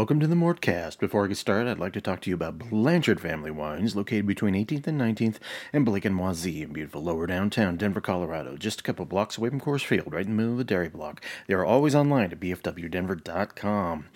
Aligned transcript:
Welcome 0.00 0.20
to 0.20 0.26
the 0.26 0.34
Mortcast. 0.34 0.98
Before 0.98 1.26
I 1.26 1.28
get 1.28 1.36
started, 1.36 1.68
I'd 1.68 1.78
like 1.78 1.92
to 1.92 2.00
talk 2.00 2.22
to 2.22 2.30
you 2.30 2.34
about 2.34 2.58
Blanchard 2.58 3.20
Family 3.20 3.50
Wines, 3.50 3.94
located 3.94 4.26
between 4.26 4.54
18th 4.54 4.86
and 4.86 4.98
19th 4.98 5.36
and 5.74 5.84
Blake 5.84 6.06
and 6.06 6.18
Wazee 6.18 6.62
in 6.62 6.72
beautiful 6.72 7.02
lower 7.02 7.26
downtown 7.26 7.76
Denver, 7.76 8.00
Colorado, 8.00 8.56
just 8.56 8.80
a 8.80 8.82
couple 8.82 9.04
blocks 9.04 9.36
away 9.36 9.50
from 9.50 9.60
Coors 9.60 9.84
Field, 9.84 10.10
right 10.10 10.24
in 10.24 10.30
the 10.30 10.36
middle 10.36 10.52
of 10.52 10.56
the 10.58 10.64
dairy 10.64 10.88
block. 10.88 11.22
They 11.46 11.52
are 11.52 11.66
always 11.66 11.94
online 11.94 12.32
at 12.32 12.40
bfwdenver.com. 12.40 14.06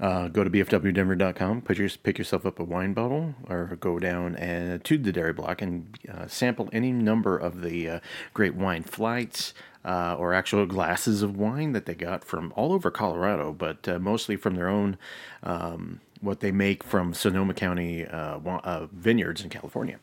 Uh, 0.00 0.28
go 0.28 0.44
to 0.44 0.48
bfwdenver.com, 0.48 1.60
put 1.60 1.76
your, 1.76 1.90
pick 1.90 2.16
yourself 2.16 2.46
up 2.46 2.58
a 2.58 2.64
wine 2.64 2.94
bottle, 2.94 3.34
or 3.46 3.76
go 3.78 3.98
down 3.98 4.36
and 4.36 4.82
to 4.82 4.96
the 4.96 5.12
dairy 5.12 5.34
block 5.34 5.60
and 5.60 5.98
uh, 6.10 6.26
sample 6.26 6.70
any 6.72 6.90
number 6.90 7.36
of 7.36 7.60
the 7.60 7.90
uh, 7.90 8.00
great 8.32 8.54
wine 8.54 8.82
flights 8.82 9.52
uh, 9.84 10.16
or 10.18 10.32
actual 10.32 10.66
glasses 10.66 11.22
of 11.22 11.36
wine 11.36 11.72
that 11.72 11.86
they 11.86 11.94
got 11.94 12.24
from 12.24 12.52
all 12.56 12.72
over 12.72 12.90
Colorado, 12.90 13.52
but 13.52 13.86
uh, 13.88 13.98
mostly 13.98 14.36
from 14.36 14.54
their 14.54 14.68
own, 14.68 14.96
um, 15.42 16.00
what 16.20 16.40
they 16.40 16.50
make 16.50 16.82
from 16.82 17.12
Sonoma 17.12 17.54
County 17.54 18.06
uh, 18.06 18.38
uh 18.38 18.86
vineyards 18.92 19.42
in 19.42 19.50
California. 19.50 19.98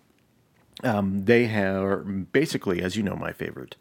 Um, 0.83 1.25
they 1.25 1.45
have 1.45 2.31
basically, 2.31 2.81
as 2.81 2.95
you 2.95 3.03
know, 3.03 3.15
my 3.15 3.33
favorite 3.33 3.75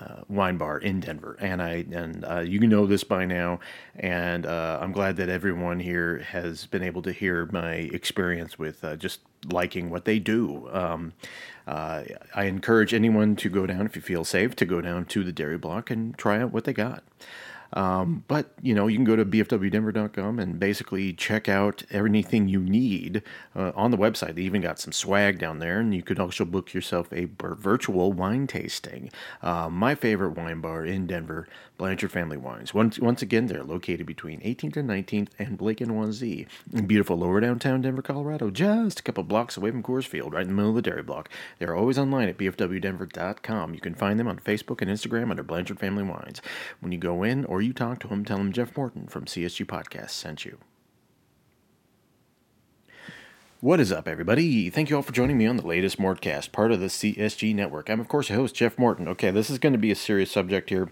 uh, 0.00 0.22
wine 0.28 0.56
bar 0.56 0.78
in 0.78 1.00
Denver, 1.00 1.36
and 1.40 1.62
I 1.62 1.84
and 1.92 2.24
uh, 2.24 2.40
you 2.40 2.60
know 2.66 2.86
this 2.86 3.04
by 3.04 3.24
now, 3.24 3.60
and 3.96 4.46
uh, 4.46 4.78
I'm 4.80 4.92
glad 4.92 5.16
that 5.16 5.28
everyone 5.28 5.80
here 5.80 6.18
has 6.18 6.66
been 6.66 6.82
able 6.82 7.02
to 7.02 7.12
hear 7.12 7.48
my 7.52 7.74
experience 7.74 8.58
with 8.58 8.82
uh, 8.84 8.96
just 8.96 9.20
liking 9.50 9.90
what 9.90 10.04
they 10.04 10.18
do. 10.18 10.68
Um, 10.72 11.12
uh, 11.66 12.04
I 12.34 12.44
encourage 12.44 12.92
anyone 12.92 13.36
to 13.36 13.48
go 13.48 13.66
down 13.66 13.86
if 13.86 13.96
you 13.96 14.02
feel 14.02 14.24
safe 14.24 14.56
to 14.56 14.66
go 14.66 14.80
down 14.80 15.06
to 15.06 15.24
the 15.24 15.32
dairy 15.32 15.58
block 15.58 15.90
and 15.90 16.16
try 16.18 16.40
out 16.40 16.52
what 16.52 16.64
they 16.64 16.72
got. 16.72 17.04
Um, 17.74 18.24
but 18.28 18.52
you 18.62 18.74
know, 18.74 18.86
you 18.86 18.96
can 18.96 19.04
go 19.04 19.16
to 19.16 19.24
bfwdenver.com 19.24 20.38
and 20.38 20.58
basically 20.58 21.12
check 21.12 21.48
out 21.48 21.82
anything 21.90 22.48
you 22.48 22.60
need 22.60 23.22
uh, 23.54 23.72
on 23.74 23.90
the 23.90 23.98
website. 23.98 24.36
They 24.36 24.42
even 24.42 24.62
got 24.62 24.78
some 24.78 24.92
swag 24.92 25.38
down 25.38 25.58
there, 25.58 25.80
and 25.80 25.94
you 25.94 26.02
could 26.02 26.20
also 26.20 26.44
book 26.44 26.72
yourself 26.72 27.12
a 27.12 27.28
virtual 27.38 28.12
wine 28.12 28.46
tasting. 28.46 29.10
Uh, 29.42 29.68
my 29.68 29.94
favorite 29.94 30.36
wine 30.36 30.60
bar 30.60 30.84
in 30.84 31.06
Denver, 31.06 31.48
Blanchard 31.76 32.12
Family 32.12 32.36
Wines. 32.36 32.72
Once 32.72 32.98
once 33.00 33.22
again, 33.22 33.46
they're 33.46 33.64
located 33.64 34.06
between 34.06 34.40
18th 34.40 34.76
and 34.76 34.88
19th 34.88 35.28
and 35.38 35.58
Blake 35.58 35.80
and 35.80 35.90
Wazee 35.90 36.46
in 36.72 36.86
beautiful 36.86 37.16
lower 37.16 37.40
downtown 37.40 37.82
Denver, 37.82 38.02
Colorado, 38.02 38.50
just 38.50 39.00
a 39.00 39.02
couple 39.02 39.24
blocks 39.24 39.56
away 39.56 39.72
from 39.72 39.82
Coors 39.82 40.06
Field, 40.06 40.32
right 40.32 40.42
in 40.42 40.48
the 40.48 40.54
middle 40.54 40.70
of 40.70 40.76
the 40.76 40.82
dairy 40.82 41.02
block. 41.02 41.28
They're 41.58 41.74
always 41.74 41.98
online 41.98 42.28
at 42.28 42.38
bfwdenver.com. 42.38 43.74
You 43.74 43.80
can 43.80 43.94
find 43.94 44.20
them 44.20 44.28
on 44.28 44.38
Facebook 44.38 44.80
and 44.80 44.90
Instagram 44.90 45.30
under 45.30 45.42
Blanchard 45.42 45.80
Family 45.80 46.04
Wines. 46.04 46.40
When 46.78 46.92
you 46.92 46.98
go 46.98 47.24
in 47.24 47.44
or 47.46 47.63
you 47.64 47.72
talk 47.72 48.00
to 48.00 48.08
him, 48.08 48.24
tell 48.24 48.38
him 48.38 48.52
Jeff 48.52 48.76
Morton 48.76 49.06
from 49.06 49.24
CSG 49.24 49.66
Podcast 49.66 50.10
sent 50.10 50.44
you. 50.44 50.58
What 53.60 53.80
is 53.80 53.90
up, 53.90 54.06
everybody? 54.06 54.68
Thank 54.68 54.90
you 54.90 54.96
all 54.96 55.02
for 55.02 55.12
joining 55.12 55.38
me 55.38 55.46
on 55.46 55.56
the 55.56 55.66
latest 55.66 55.98
Mortcast, 55.98 56.52
part 56.52 56.70
of 56.70 56.80
the 56.80 56.88
CSG 56.88 57.54
network. 57.54 57.88
I'm, 57.88 57.98
of 57.98 58.08
course, 58.08 58.28
your 58.28 58.38
host, 58.38 58.54
Jeff 58.54 58.78
Morton. 58.78 59.08
Okay, 59.08 59.30
this 59.30 59.48
is 59.48 59.58
going 59.58 59.72
to 59.72 59.78
be 59.78 59.90
a 59.90 59.94
serious 59.94 60.30
subject 60.30 60.68
here, 60.68 60.90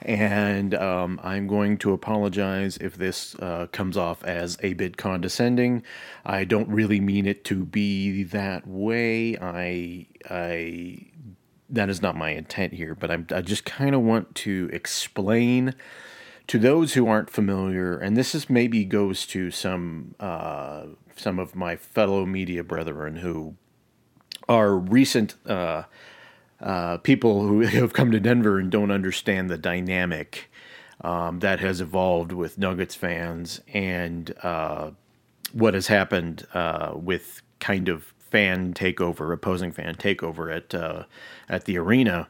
and 0.00 0.74
um, 0.74 1.20
I'm 1.22 1.46
going 1.46 1.78
to 1.78 1.92
apologize 1.92 2.76
if 2.78 2.96
this 2.96 3.36
uh, 3.36 3.68
comes 3.70 3.96
off 3.96 4.24
as 4.24 4.58
a 4.64 4.72
bit 4.72 4.96
condescending. 4.96 5.84
I 6.26 6.42
don't 6.42 6.68
really 6.68 6.98
mean 6.98 7.24
it 7.24 7.44
to 7.44 7.64
be 7.64 8.24
that 8.24 8.66
way. 8.66 9.38
I, 9.38 10.08
I 10.28 11.06
that 11.72 11.88
is 11.88 12.02
not 12.02 12.14
my 12.14 12.30
intent 12.30 12.74
here, 12.74 12.94
but 12.94 13.10
I'm, 13.10 13.26
i 13.32 13.40
just 13.40 13.64
kind 13.64 13.94
of 13.94 14.02
want 14.02 14.34
to 14.36 14.68
explain 14.72 15.74
to 16.46 16.58
those 16.58 16.92
who 16.92 17.08
aren't 17.08 17.30
familiar, 17.30 17.96
and 17.96 18.16
this 18.16 18.34
is 18.34 18.50
maybe 18.50 18.84
goes 18.84 19.26
to 19.28 19.50
some 19.50 20.14
uh, 20.20 20.84
some 21.16 21.38
of 21.38 21.56
my 21.56 21.76
fellow 21.76 22.26
media 22.26 22.62
brethren 22.62 23.16
who 23.16 23.56
are 24.48 24.76
recent 24.76 25.34
uh, 25.46 25.84
uh, 26.60 26.98
people 26.98 27.42
who 27.46 27.60
have 27.60 27.92
come 27.92 28.10
to 28.10 28.20
Denver 28.20 28.58
and 28.58 28.70
don't 28.70 28.90
understand 28.90 29.48
the 29.48 29.58
dynamic 29.58 30.50
um, 31.00 31.40
that 31.40 31.60
has 31.60 31.80
evolved 31.80 32.32
with 32.32 32.58
Nuggets 32.58 32.94
fans 32.94 33.60
and 33.72 34.34
uh, 34.42 34.90
what 35.52 35.74
has 35.74 35.86
happened 35.86 36.46
uh, 36.54 36.92
with 36.94 37.42
kind 37.60 37.88
of 37.88 38.12
fan 38.18 38.72
takeover, 38.72 39.32
opposing 39.32 39.72
fan 39.72 39.94
takeover 39.94 40.54
at 40.54 40.74
uh, 40.74 41.04
at 41.52 41.66
the 41.66 41.78
arena. 41.78 42.28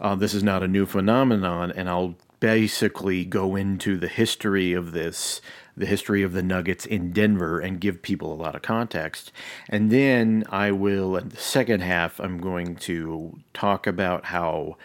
Uh, 0.00 0.14
this 0.16 0.34
is 0.34 0.42
not 0.42 0.62
a 0.62 0.68
new 0.68 0.86
phenomenon, 0.86 1.70
and 1.70 1.88
I'll 1.88 2.16
basically 2.40 3.24
go 3.24 3.54
into 3.54 3.98
the 3.98 4.08
history 4.08 4.72
of 4.72 4.92
this, 4.92 5.42
the 5.76 5.84
history 5.84 6.22
of 6.22 6.32
the 6.32 6.42
Nuggets 6.42 6.86
in 6.86 7.12
Denver, 7.12 7.60
and 7.60 7.80
give 7.80 8.00
people 8.00 8.32
a 8.32 8.42
lot 8.42 8.56
of 8.56 8.62
context. 8.62 9.30
And 9.68 9.90
then 9.90 10.44
I 10.48 10.72
will, 10.72 11.16
in 11.16 11.28
the 11.28 11.36
second 11.36 11.82
half, 11.82 12.18
I'm 12.18 12.38
going 12.38 12.76
to 12.76 13.38
talk 13.52 13.86
about 13.86 14.26
how 14.26 14.76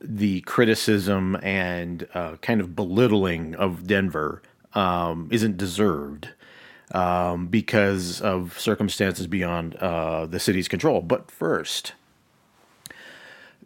the 0.00 0.40
criticism 0.40 1.36
and 1.42 2.08
uh, 2.12 2.36
kind 2.36 2.60
of 2.60 2.74
belittling 2.74 3.54
of 3.54 3.86
Denver 3.86 4.42
um, 4.74 5.28
isn't 5.30 5.56
deserved 5.56 6.30
um, 6.92 7.46
because 7.46 8.20
of 8.20 8.58
circumstances 8.58 9.26
beyond 9.26 9.76
uh, 9.76 10.26
the 10.26 10.40
city's 10.40 10.68
control. 10.68 11.02
But 11.02 11.30
first, 11.30 11.92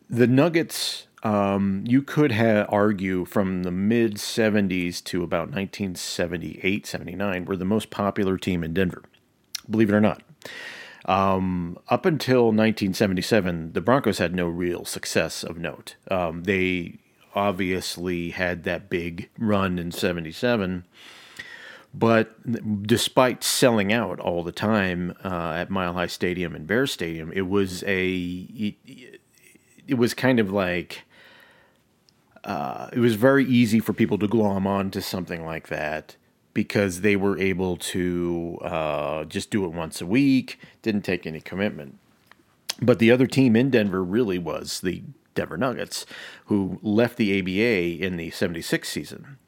the 0.08 0.26
Nuggets, 0.26 1.06
um, 1.22 1.84
you 1.86 2.02
could 2.02 2.32
ha- 2.32 2.66
argue 2.68 3.24
from 3.24 3.62
the 3.62 3.70
mid 3.70 4.14
70s 4.14 5.02
to 5.04 5.22
about 5.22 5.48
1978, 5.48 6.86
79, 6.86 7.44
were 7.44 7.56
the 7.56 7.64
most 7.64 7.90
popular 7.90 8.36
team 8.36 8.62
in 8.62 8.74
Denver, 8.74 9.02
believe 9.68 9.90
it 9.90 9.94
or 9.94 10.00
not. 10.00 10.22
Um, 11.06 11.78
up 11.88 12.06
until 12.06 12.44
1977, 12.44 13.72
the 13.72 13.80
Broncos 13.80 14.18
had 14.18 14.34
no 14.34 14.46
real 14.46 14.84
success 14.84 15.44
of 15.44 15.58
note. 15.58 15.96
Um, 16.10 16.44
they 16.44 16.98
obviously 17.34 18.30
had 18.30 18.64
that 18.64 18.88
big 18.88 19.28
run 19.38 19.78
in 19.78 19.90
77 19.90 20.84
but 21.94 22.82
despite 22.82 23.44
selling 23.44 23.92
out 23.92 24.18
all 24.18 24.42
the 24.42 24.52
time 24.52 25.14
uh, 25.22 25.52
at 25.52 25.70
Mile 25.70 25.92
High 25.94 26.08
Stadium 26.08 26.54
and 26.56 26.66
Bear 26.66 26.88
Stadium, 26.88 27.30
it 27.32 27.42
was 27.42 27.84
a 27.86 28.14
it, 28.14 29.20
it 29.86 29.94
was 29.94 30.14
kind 30.14 30.40
of 30.40 30.50
like 30.50 31.04
uh, 32.44 32.88
it 32.92 32.98
was 32.98 33.14
very 33.14 33.44
easy 33.44 33.80
for 33.80 33.92
people 33.92 34.18
to 34.18 34.28
glom 34.28 34.66
on 34.66 34.90
to 34.90 35.00
something 35.00 35.44
like 35.44 35.68
that 35.68 36.16
because 36.52 37.00
they 37.00 37.16
were 37.16 37.38
able 37.38 37.76
to 37.76 38.58
uh, 38.62 39.24
just 39.24 39.50
do 39.50 39.64
it 39.64 39.72
once 39.72 40.00
a 40.00 40.06
week, 40.06 40.58
didn't 40.82 41.02
take 41.02 41.26
any 41.26 41.40
commitment. 41.40 41.98
But 42.80 42.98
the 42.98 43.10
other 43.10 43.26
team 43.26 43.56
in 43.56 43.70
Denver 43.70 44.04
really 44.04 44.38
was 44.38 44.80
the 44.80 45.02
Denver 45.34 45.56
Nuggets, 45.56 46.06
who 46.46 46.78
left 46.82 47.16
the 47.16 47.38
ABA 47.38 48.04
in 48.04 48.16
the 48.16 48.30
76 48.30 48.88
season. 48.88 49.38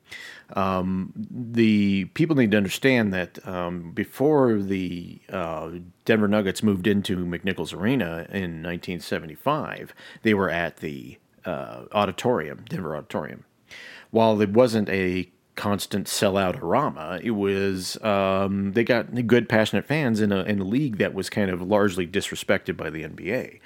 Um, 0.55 1.12
the 1.17 2.05
people 2.07 2.37
need 2.37 2.53
to 2.53 2.57
understand 2.57 3.12
that 3.12 3.47
um, 3.47 3.91
before 3.93 4.55
the 4.61 5.21
uh, 5.29 5.71
Denver 6.05 6.29
Nuggets 6.29 6.62
moved 6.62 6.87
into 6.87 7.17
McNichols 7.17 7.75
Arena 7.75 8.27
in 8.31 8.62
1975, 8.62 9.93
they 10.23 10.34
were 10.34 10.51
at 10.51 10.79
the 10.79 11.19
uh, 11.45 11.84
auditorium, 11.93 12.65
Denver 12.69 12.97
Auditorium. 12.97 13.45
While 14.11 14.41
it 14.41 14.51
wasn't 14.51 14.89
a 14.89 15.29
constant 15.57 16.07
sellout 16.07 16.61
arama, 16.61 17.21
it 17.23 17.33
was 17.33 18.01
um, 18.05 18.73
they 18.73 18.84
got 18.84 19.27
good, 19.27 19.49
passionate 19.49 19.87
fans 19.87 20.21
in 20.21 20.31
a 20.31 20.43
in 20.45 20.61
a 20.61 20.65
league 20.65 20.99
that 20.99 21.15
was 21.15 21.28
kind 21.28 21.51
of 21.51 21.61
largely 21.61 22.07
disrespected 22.07 22.77
by 22.77 22.91
the 22.91 23.03
NBA. 23.03 23.61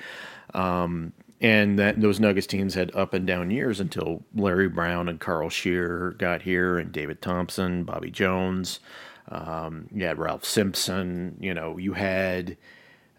And 1.40 1.78
that 1.78 2.00
those 2.00 2.20
Nuggets 2.20 2.46
teams 2.46 2.74
had 2.74 2.94
up 2.94 3.14
and 3.14 3.26
down 3.26 3.50
years 3.50 3.80
until 3.80 4.22
Larry 4.34 4.68
Brown 4.68 5.08
and 5.08 5.18
Carl 5.18 5.48
Scheer 5.48 6.14
got 6.18 6.42
here, 6.42 6.78
and 6.78 6.92
David 6.92 7.22
Thompson, 7.22 7.84
Bobby 7.84 8.10
Jones. 8.10 8.80
Um, 9.28 9.88
you 9.92 10.04
had 10.04 10.18
Ralph 10.18 10.44
Simpson. 10.44 11.36
You 11.40 11.54
know, 11.54 11.78
you 11.78 11.94
had 11.94 12.56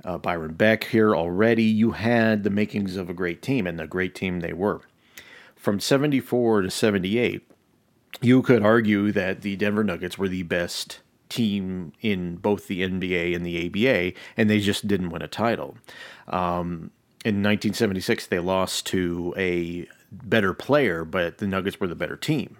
uh, 0.05 0.17
Byron 0.17 0.53
Beck 0.53 0.85
here 0.85 1.15
already. 1.15 1.63
You 1.63 1.91
had 1.91 2.43
the 2.43 2.49
makings 2.49 2.95
of 2.95 3.09
a 3.09 3.13
great 3.13 3.41
team, 3.41 3.65
and 3.65 3.79
the 3.79 3.87
great 3.87 4.13
team 4.13 4.39
they 4.39 4.53
were. 4.53 4.81
From 5.55 5.79
74 5.79 6.63
to 6.63 6.71
78, 6.71 7.47
you 8.21 8.41
could 8.41 8.63
argue 8.63 9.11
that 9.11 9.41
the 9.41 9.55
Denver 9.55 9.83
Nuggets 9.83 10.17
were 10.17 10.27
the 10.27 10.43
best 10.43 10.99
team 11.29 11.93
in 12.01 12.35
both 12.35 12.67
the 12.67 12.81
NBA 12.81 13.35
and 13.35 13.45
the 13.45 13.67
ABA, 13.67 14.17
and 14.35 14.49
they 14.49 14.59
just 14.59 14.87
didn't 14.87 15.09
win 15.09 15.21
a 15.21 15.27
title. 15.27 15.77
Um, 16.27 16.91
in 17.23 17.43
1976 17.43 18.27
they 18.27 18.39
lost 18.39 18.85
to 18.87 19.33
a 19.37 19.87
better 20.11 20.53
player, 20.53 21.05
but 21.05 21.37
the 21.37 21.47
Nuggets 21.47 21.79
were 21.79 21.87
the 21.87 21.95
better 21.95 22.17
team. 22.17 22.57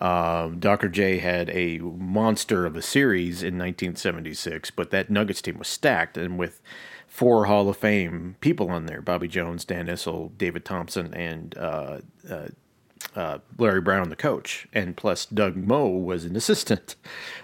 Uh, 0.00 0.48
Dr. 0.48 0.88
J 0.88 1.18
had 1.18 1.50
a 1.50 1.78
monster 1.78 2.64
of 2.64 2.76
a 2.76 2.82
series 2.82 3.42
in 3.42 3.58
1976, 3.58 4.70
but 4.70 4.90
that 4.90 5.10
Nuggets 5.10 5.42
team 5.42 5.58
was 5.58 5.68
stacked 5.68 6.16
and 6.16 6.38
with 6.38 6.62
four 7.06 7.46
Hall 7.46 7.68
of 7.68 7.76
Fame 7.76 8.36
people 8.40 8.70
on 8.70 8.86
there: 8.86 9.02
Bobby 9.02 9.28
Jones, 9.28 9.64
Dan 9.64 9.88
Issel, 9.88 10.32
David 10.38 10.64
Thompson, 10.64 11.12
and 11.12 11.56
uh, 11.58 11.98
uh, 12.30 12.48
uh, 13.16 13.38
Larry 13.58 13.80
Brown, 13.80 14.08
the 14.08 14.16
coach, 14.16 14.68
and 14.72 14.96
plus 14.96 15.26
Doug 15.26 15.56
Moe 15.56 15.88
was 15.88 16.24
an 16.24 16.36
assistant. 16.42 16.96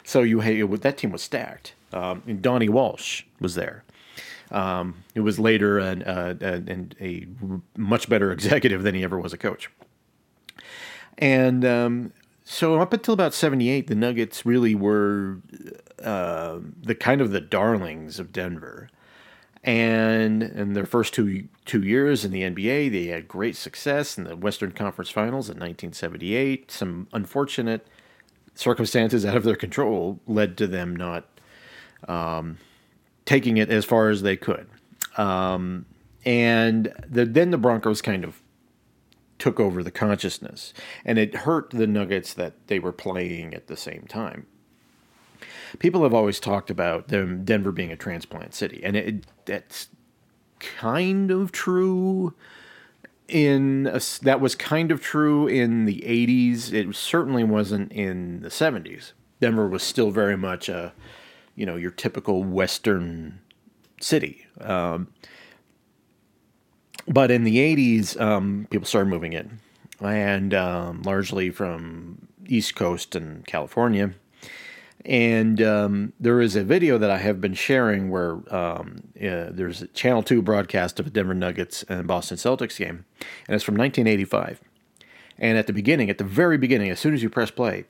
So 0.05 0.23
you 0.23 0.41
hey, 0.41 0.63
that 0.63 0.99
team 0.99 1.11
was 1.11 1.23
stacked. 1.23 1.75
Um, 1.93 2.39
Donnie 2.41 2.69
Walsh 2.69 3.25
was 3.41 3.55
there. 3.55 3.85
Um, 4.51 5.05
it 5.15 5.21
was 5.21 5.39
later 5.39 5.79
an, 5.79 6.03
uh, 6.03 6.35
an, 6.41 6.93
a 7.01 7.27
much 7.77 8.09
better 8.09 8.31
executive 8.33 8.83
than 8.83 8.95
he 8.95 9.03
ever 9.03 9.19
was 9.19 9.33
a 9.33 9.39
coach. 9.39 9.71
And 11.19 11.65
um, 11.65 12.13
so 12.45 12.81
up 12.81 12.93
until 12.93 13.15
about 13.15 13.35
78, 13.35 13.87
the 13.87 13.95
Nuggets 13.95 14.47
really 14.47 14.75
were 14.75 15.39
uh, 16.03 16.59
the 16.83 16.95
kind 16.95 17.21
of 17.21 17.33
the 17.33 17.41
darlings 17.41 18.19
of 18.19 18.33
Denver. 18.33 18.89
And 19.65 20.45
in 20.45 20.75
their 20.75 20.87
first 20.87 21.13
two 21.13 21.49
two 21.65 21.83
years 21.83 22.25
in 22.25 22.31
the 22.31 22.43
NBA, 22.43 22.93
they 22.93 23.07
had 23.07 23.27
great 23.27 23.57
success 23.57 24.17
in 24.17 24.23
the 24.23 24.37
Western 24.37 24.71
Conference 24.71 25.11
Finals 25.11 25.49
in 25.49 25.55
1978. 25.55 26.71
Some 26.71 27.09
unfortunate 27.13 27.89
circumstances 28.55 29.27
out 29.27 29.37
of 29.37 29.43
their 29.43 29.57
control 29.57 30.21
led 30.29 30.57
to 30.59 30.69
them 30.69 30.95
not 30.95 31.27
um, 32.07 32.59
taking 33.27 33.59
it 33.59 33.71
as 33.71 33.85
far 33.85 34.09
as 34.09 34.23
they 34.23 34.37
could. 34.37 34.67
Um, 35.19 35.85
and 36.25 36.93
the, 37.09 37.27
then 37.27 37.51
the 37.51 37.59
Broncos 37.59 38.01
kind 38.01 38.25
of 38.25 38.41
took 39.39 39.61
over 39.61 39.83
the 39.83 39.91
consciousness, 39.91 40.73
and 41.05 41.19
it 41.19 41.35
hurt 41.35 41.71
the 41.71 41.87
Nuggets 41.87 42.33
that 42.35 42.55
they 42.69 42.79
were 42.79 42.93
playing 42.93 43.53
at 43.55 43.67
the 43.67 43.77
same 43.77 44.07
time. 44.09 44.47
People 45.79 46.03
have 46.05 46.15
always 46.15 46.41
talked 46.41 46.71
about 46.71 47.09
them 47.09 47.45
Denver 47.45 47.73
being 47.73 47.93
a 47.93 47.97
transplant 47.97 48.55
city, 48.55 48.81
and 48.83 48.97
it, 48.97 49.27
that's 49.45 49.89
kind 50.59 51.31
of 51.31 51.53
true. 51.53 52.35
In 53.29 53.89
a, 53.93 54.01
that 54.23 54.41
was 54.41 54.55
kind 54.55 54.93
of 54.93 55.01
true 55.01 55.49
in 55.49 55.85
the 55.85 56.03
'80s. 56.07 56.73
It 56.73 56.95
certainly 56.95 57.45
wasn't 57.45 57.93
in 57.93 58.41
the 58.41 58.49
'70s. 58.49 59.13
Denver 59.41 59.69
was 59.69 59.83
still 59.83 60.11
very 60.11 60.37
much 60.37 60.69
a 60.69 60.95
you 61.57 61.67
know 61.67 61.77
your 61.77 61.91
typical 61.91 62.45
Western 62.45 63.41
city. 64.01 64.47
Um, 64.61 65.09
but 67.09 67.31
in 67.31 67.45
the 67.45 67.57
80s, 67.57 68.21
um, 68.21 68.67
people 68.71 68.87
started 68.87 69.09
moving 69.09 69.33
in, 69.33 69.61
and 70.01 70.55
um, 70.55 71.03
largely 71.03 71.51
from 71.51 72.29
East 72.47 72.75
Coast 72.75 73.15
and 73.15 73.47
California. 73.47 74.13
And 75.05 75.63
um, 75.63 76.13
there 76.19 76.41
is 76.41 76.57
a 76.57 76.65
video 76.65 76.99
that 76.99 77.13
I 77.13 77.19
have 77.19 77.41
been 77.41 77.55
sharing 77.55 78.11
where 78.11 78.33
um, 78.53 79.05
uh, 79.17 79.51
there's 79.51 79.83
a 79.83 79.87
Channel 79.89 80.25
2 80.25 80.43
broadcast 80.43 80.99
of 80.99 81.07
a 81.07 81.11
Denver 81.11 81.35
Nuggets 81.35 81.85
and 81.85 82.09
Boston 82.09 82.37
Celtics 82.37 82.77
game, 82.77 83.05
and 83.47 83.55
it's 83.55 83.63
from 83.63 83.77
1985. 83.77 84.61
And 85.39 85.59
at 85.59 85.69
the 85.69 85.73
beginning, 85.73 86.11
at 86.11 86.19
the 86.19 86.25
very 86.25 86.59
beginning, 86.59 86.91
as 86.91 86.99
soon 86.99 87.15
as 87.15 87.23
you 87.23 87.31
press 87.31 87.53
play, 87.53 87.85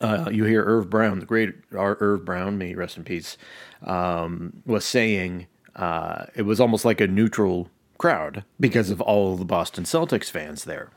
uh, 0.00 0.28
you 0.30 0.44
hear 0.44 0.64
Irv 0.64 0.90
Brown, 0.90 1.20
the 1.20 1.26
great 1.26 1.54
Irv 1.72 2.24
Brown, 2.24 2.58
may 2.58 2.74
rest 2.74 2.96
in 2.96 3.04
peace, 3.04 3.36
um, 3.82 4.62
was 4.66 4.84
saying 4.84 5.46
uh, 5.76 6.26
it 6.34 6.42
was 6.42 6.60
almost 6.60 6.84
like 6.84 7.00
a 7.00 7.06
neutral 7.06 7.68
crowd 7.98 8.44
because 8.58 8.90
of 8.90 9.00
all 9.00 9.36
the 9.36 9.44
Boston 9.44 9.84
Celtics 9.84 10.30
fans 10.30 10.64
there. 10.64 10.90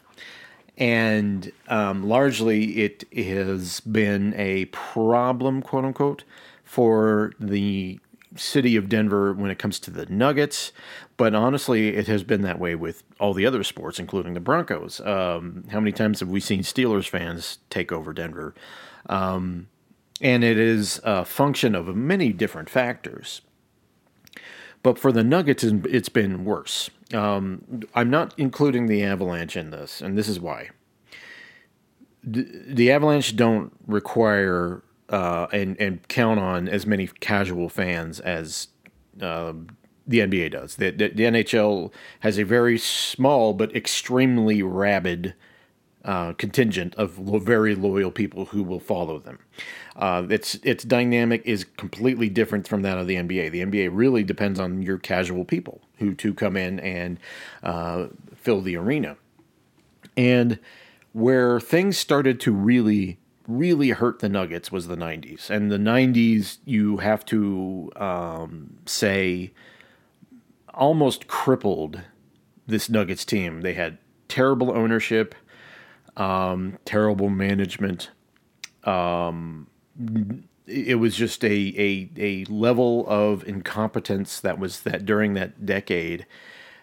And 0.77 1.51
um, 1.67 2.07
largely 2.07 2.83
it 2.83 3.05
has 3.15 3.79
been 3.79 4.33
a 4.35 4.65
problem, 4.65 5.61
quote 5.61 5.85
unquote, 5.85 6.23
for 6.63 7.31
the 7.39 7.99
city 8.35 8.75
of 8.75 8.89
Denver 8.89 9.33
when 9.33 9.51
it 9.51 9.59
comes 9.59 9.79
to 9.79 9.91
the 9.91 10.05
Nuggets. 10.07 10.71
But 11.17 11.33
honestly, 11.33 11.89
it 11.89 12.07
has 12.07 12.23
been 12.23 12.41
that 12.41 12.59
way 12.59 12.75
with 12.75 13.03
all 13.19 13.33
the 13.33 13.45
other 13.45 13.63
sports, 13.63 13.99
including 13.99 14.33
the 14.33 14.39
Broncos. 14.39 14.99
Um, 15.01 15.65
how 15.69 15.79
many 15.79 15.91
times 15.91 16.19
have 16.19 16.29
we 16.29 16.39
seen 16.39 16.61
Steelers 16.61 17.07
fans 17.07 17.59
take 17.69 17.91
over 17.91 18.13
Denver? 18.13 18.53
Um, 19.07 19.67
and 20.21 20.43
it 20.43 20.57
is 20.57 20.99
a 21.03 21.25
function 21.25 21.75
of 21.75 21.93
many 21.95 22.31
different 22.31 22.69
factors. 22.69 23.41
But 24.83 24.99
for 24.99 25.11
the 25.11 25.23
Nuggets, 25.23 25.63
it's 25.63 26.09
been 26.09 26.45
worse. 26.45 26.89
Um, 27.13 27.81
I'm 27.95 28.09
not 28.09 28.33
including 28.37 28.85
the 28.85 29.03
Avalanche 29.03 29.57
in 29.57 29.71
this, 29.71 30.01
and 30.01 30.17
this 30.17 30.27
is 30.27 30.39
why. 30.39 30.69
The, 32.23 32.47
the 32.67 32.91
Avalanche 32.91 33.35
don't 33.35 33.73
require 33.87 34.83
uh, 35.09 35.47
and 35.51 35.79
and 35.79 36.07
count 36.07 36.39
on 36.39 36.67
as 36.67 36.85
many 36.85 37.07
casual 37.07 37.69
fans 37.69 38.19
as 38.19 38.69
uh, 39.21 39.53
the 40.07 40.19
NBA 40.19 40.51
does. 40.51 40.75
The, 40.75 40.91
the, 40.91 41.09
the, 41.09 41.23
NHL 41.23 41.91
has 42.19 42.37
a 42.37 42.43
very 42.43 42.77
small 42.77 43.53
but 43.53 43.75
extremely 43.75 44.61
rabid 44.61 45.33
uh, 46.03 46.33
contingent 46.33 46.93
of 46.95 47.17
lo- 47.17 47.39
very 47.39 47.73
loyal 47.73 48.11
people 48.11 48.45
who 48.45 48.61
will 48.61 48.79
follow 48.79 49.17
them. 49.19 49.39
Uh, 49.95 50.25
its 50.29 50.55
its 50.63 50.83
dynamic 50.83 51.41
is 51.45 51.63
completely 51.77 52.29
different 52.29 52.67
from 52.67 52.81
that 52.83 52.97
of 52.97 53.07
the 53.07 53.15
NBA. 53.15 53.51
The 53.51 53.61
NBA 53.61 53.89
really 53.91 54.23
depends 54.23 54.59
on 54.59 54.81
your 54.81 54.97
casual 54.97 55.45
people 55.45 55.81
who 55.97 56.13
to 56.15 56.33
come 56.33 56.57
in 56.57 56.79
and 56.79 57.19
uh, 57.63 58.07
fill 58.35 58.61
the 58.61 58.75
arena. 58.77 59.17
And 60.15 60.59
where 61.13 61.59
things 61.59 61.97
started 61.97 62.39
to 62.41 62.51
really 62.51 63.17
really 63.47 63.89
hurt 63.89 64.19
the 64.19 64.29
Nuggets 64.29 64.71
was 64.71 64.87
the 64.87 64.95
90s. 64.95 65.49
And 65.49 65.71
the 65.71 65.77
90s, 65.77 66.57
you 66.65 66.97
have 66.97 67.25
to 67.25 67.91
um, 67.95 68.77
say, 68.85 69.53
almost 70.73 71.27
crippled 71.27 72.01
this 72.67 72.89
Nuggets 72.89 73.25
team. 73.25 73.61
They 73.61 73.73
had 73.73 73.97
terrible 74.27 74.71
ownership, 74.71 75.35
um, 76.17 76.77
terrible 76.85 77.29
management. 77.29 78.11
Um, 78.83 79.67
it 80.67 80.99
was 80.99 81.15
just 81.15 81.43
a, 81.43 81.47
a 81.47 82.09
a 82.17 82.45
level 82.45 83.05
of 83.07 83.47
incompetence 83.47 84.39
that 84.39 84.57
was 84.59 84.81
that 84.81 85.05
during 85.05 85.35
that 85.35 85.65
decade 85.65 86.25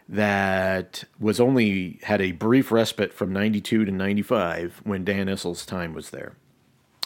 that 0.08 1.04
was 1.18 1.40
only 1.40 1.98
had 2.02 2.20
a 2.20 2.32
brief 2.32 2.70
respite 2.70 3.12
from 3.12 3.32
92 3.32 3.84
to 3.84 3.90
95 3.90 4.80
when 4.84 5.04
Dan 5.04 5.28
Issel's 5.28 5.64
time 5.64 5.94
was 5.94 6.10
there. 6.10 6.34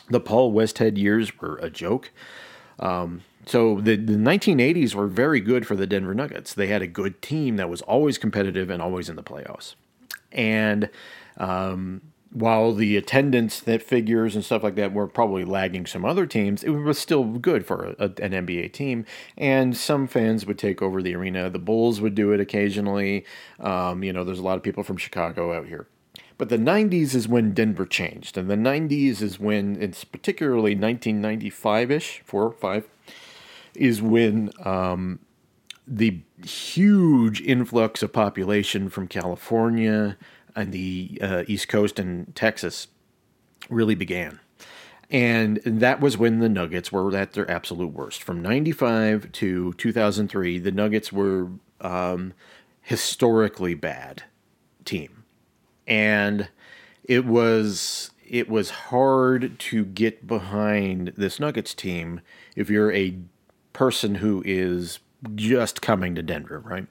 The 0.09 0.21
Paul 0.21 0.53
Westhead 0.53 0.97
years 0.97 1.39
were 1.41 1.57
a 1.57 1.71
joke. 1.71 2.13
Um, 2.79 3.23
so 3.47 3.81
the, 3.81 3.97
the 3.97 4.15
1980s 4.15 4.95
were 4.95 5.07
very 5.07 5.41
good 5.41 5.67
for 5.67 5.77
the 5.77 5.87
Denver 5.87 6.15
Nuggets. 6.15 6.53
They 6.53 6.67
had 6.67 6.83
a 6.83 6.87
good 6.87 7.23
team 7.23 7.57
that 7.57 7.71
was 7.71 7.81
always 7.83 8.19
competitive 8.19 8.71
and 8.71 8.83
always 8.83 9.09
in 9.09 9.17
the 9.17 9.23
playoffs. 9.23 9.77
And 10.33 10.91
um, 11.37 12.03
while 12.33 12.75
the 12.75 12.97
attendance 12.97 13.61
that 13.61 13.83
figures 13.83 14.35
and 14.35 14.45
stuff 14.45 14.63
like 14.65 14.75
that 14.75 14.93
were 14.93 15.07
probably 15.07 15.45
lagging 15.45 15.87
some 15.87 16.05
other 16.05 16.27
teams, 16.27 16.65
it 16.65 16.71
was 16.71 16.99
still 16.99 17.25
good 17.25 17.65
for 17.65 17.95
a, 17.99 18.05
an 18.05 18.33
NBA 18.33 18.73
team. 18.73 19.07
And 19.39 19.77
some 19.77 20.09
fans 20.09 20.45
would 20.45 20.59
take 20.59 20.83
over 20.83 21.01
the 21.01 21.15
arena. 21.15 21.49
The 21.49 21.61
Bulls 21.61 22.01
would 22.01 22.17
do 22.17 22.33
it 22.33 22.41
occasionally. 22.41 23.25
Um, 23.61 24.03
you 24.03 24.13
know, 24.13 24.25
there's 24.25 24.41
a 24.41 24.45
lot 24.45 24.57
of 24.57 24.65
people 24.65 24.83
from 24.83 24.97
Chicago 24.97 25.57
out 25.57 25.67
here. 25.67 25.87
But 26.39 26.51
the 26.51 26.59
90s 26.59 27.15
is 27.15 27.27
when 27.27 27.53
Denver 27.53 27.87
changed. 27.87 28.37
And 28.37 28.51
the 28.51 28.57
90s 28.57 29.23
is 29.23 29.39
when, 29.41 29.81
it's 29.81 30.05
particularly 30.05 30.75
1995 30.75 31.91
ish, 31.91 32.23
four 32.25 32.45
or 32.45 32.53
five, 32.53 32.87
is 33.75 34.03
when 34.03 34.51
um, 34.65 35.21
the 35.87 36.21
huge 36.45 37.41
influx 37.41 38.03
of 38.03 38.13
population 38.13 38.91
from 38.91 39.09
California 39.09 40.17
and 40.55 40.73
the 40.73 41.19
uh, 41.23 41.45
East 41.47 41.69
Coast 41.69 41.99
and 41.99 42.35
Texas 42.35 42.89
really 43.71 43.95
began. 43.95 44.41
And 45.11 45.61
that 45.65 46.01
was 46.01 46.19
when 46.19 46.41
the 46.41 46.49
Nuggets 46.49 46.91
were 46.91 47.15
at 47.17 47.33
their 47.33 47.49
absolute 47.51 47.93
worst. 47.93 48.23
From 48.23 48.43
95 48.43 49.31
to 49.33 49.73
2003, 49.75 50.59
the 50.59 50.73
Nuggets 50.73 51.13
were 51.13 51.51
um, 51.81 52.33
historically 52.83 53.75
bad 53.75 54.25
team. 54.85 55.25
And 55.87 56.49
it 57.05 57.25
was 57.27 58.11
it 58.29 58.49
was 58.49 58.71
hard 58.71 59.59
to 59.59 59.85
get 59.85 60.27
behind 60.27 61.13
this 61.17 61.39
Nuggets 61.41 61.75
team 61.75 62.21
if 62.57 62.71
you're 62.71 62.93
a 62.93 63.19
person 63.73 64.17
who 64.17 64.43
is 64.47 64.99
just 65.37 65.83
coming 65.83 66.15
to 66.17 66.23
Denver, 66.23 66.61
right? 66.61 66.87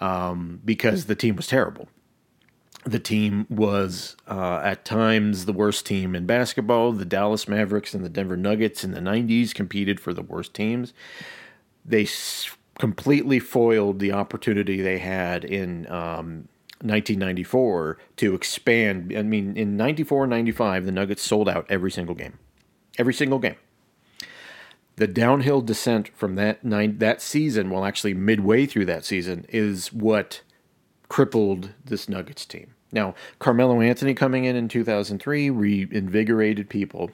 Um, 0.00 0.60
because 0.64 1.06
the 1.06 1.14
team 1.14 1.36
was 1.36 1.46
terrible 1.46 1.88
the 2.84 2.98
team 2.98 3.46
was 3.48 4.16
uh, 4.28 4.60
at 4.64 4.84
times 4.84 5.44
the 5.44 5.52
worst 5.52 5.86
team 5.86 6.14
in 6.16 6.26
basketball. 6.26 6.92
The 6.92 7.04
Dallas 7.04 7.46
Mavericks 7.48 7.94
and 7.94 8.04
the 8.04 8.08
Denver 8.08 8.36
Nuggets 8.36 8.82
in 8.82 8.92
the 8.92 9.00
90s 9.00 9.54
competed 9.54 10.00
for 10.00 10.12
the 10.12 10.22
worst 10.22 10.54
teams. 10.54 10.92
They 11.84 12.02
s- 12.04 12.50
completely 12.78 13.38
foiled 13.38 14.00
the 14.00 14.12
opportunity 14.12 14.80
they 14.82 14.98
had 14.98 15.44
in 15.44 15.90
um, 15.90 16.48
1994 16.82 17.98
to 18.16 18.34
expand. 18.34 19.12
I 19.16 19.22
mean, 19.22 19.56
in 19.56 19.76
94 19.76 20.26
95, 20.26 20.86
the 20.86 20.92
Nuggets 20.92 21.22
sold 21.22 21.48
out 21.48 21.66
every 21.68 21.90
single 21.90 22.14
game. 22.14 22.38
Every 22.98 23.14
single 23.14 23.38
game. 23.38 23.56
The 24.96 25.06
downhill 25.06 25.62
descent 25.62 26.08
from 26.08 26.34
that 26.34 26.64
nine, 26.64 26.98
that 26.98 27.22
season, 27.22 27.70
well, 27.70 27.84
actually 27.84 28.14
midway 28.14 28.66
through 28.66 28.84
that 28.86 29.04
season, 29.04 29.46
is 29.48 29.92
what 29.92 30.42
crippled 31.08 31.70
this 31.84 32.08
Nuggets 32.08 32.44
team. 32.44 32.74
Now, 32.92 33.14
Carmelo 33.38 33.80
Anthony 33.80 34.12
coming 34.12 34.44
in 34.44 34.54
in 34.54 34.68
2003 34.68 35.48
reinvigorated 35.48 36.68
people, 36.68 37.10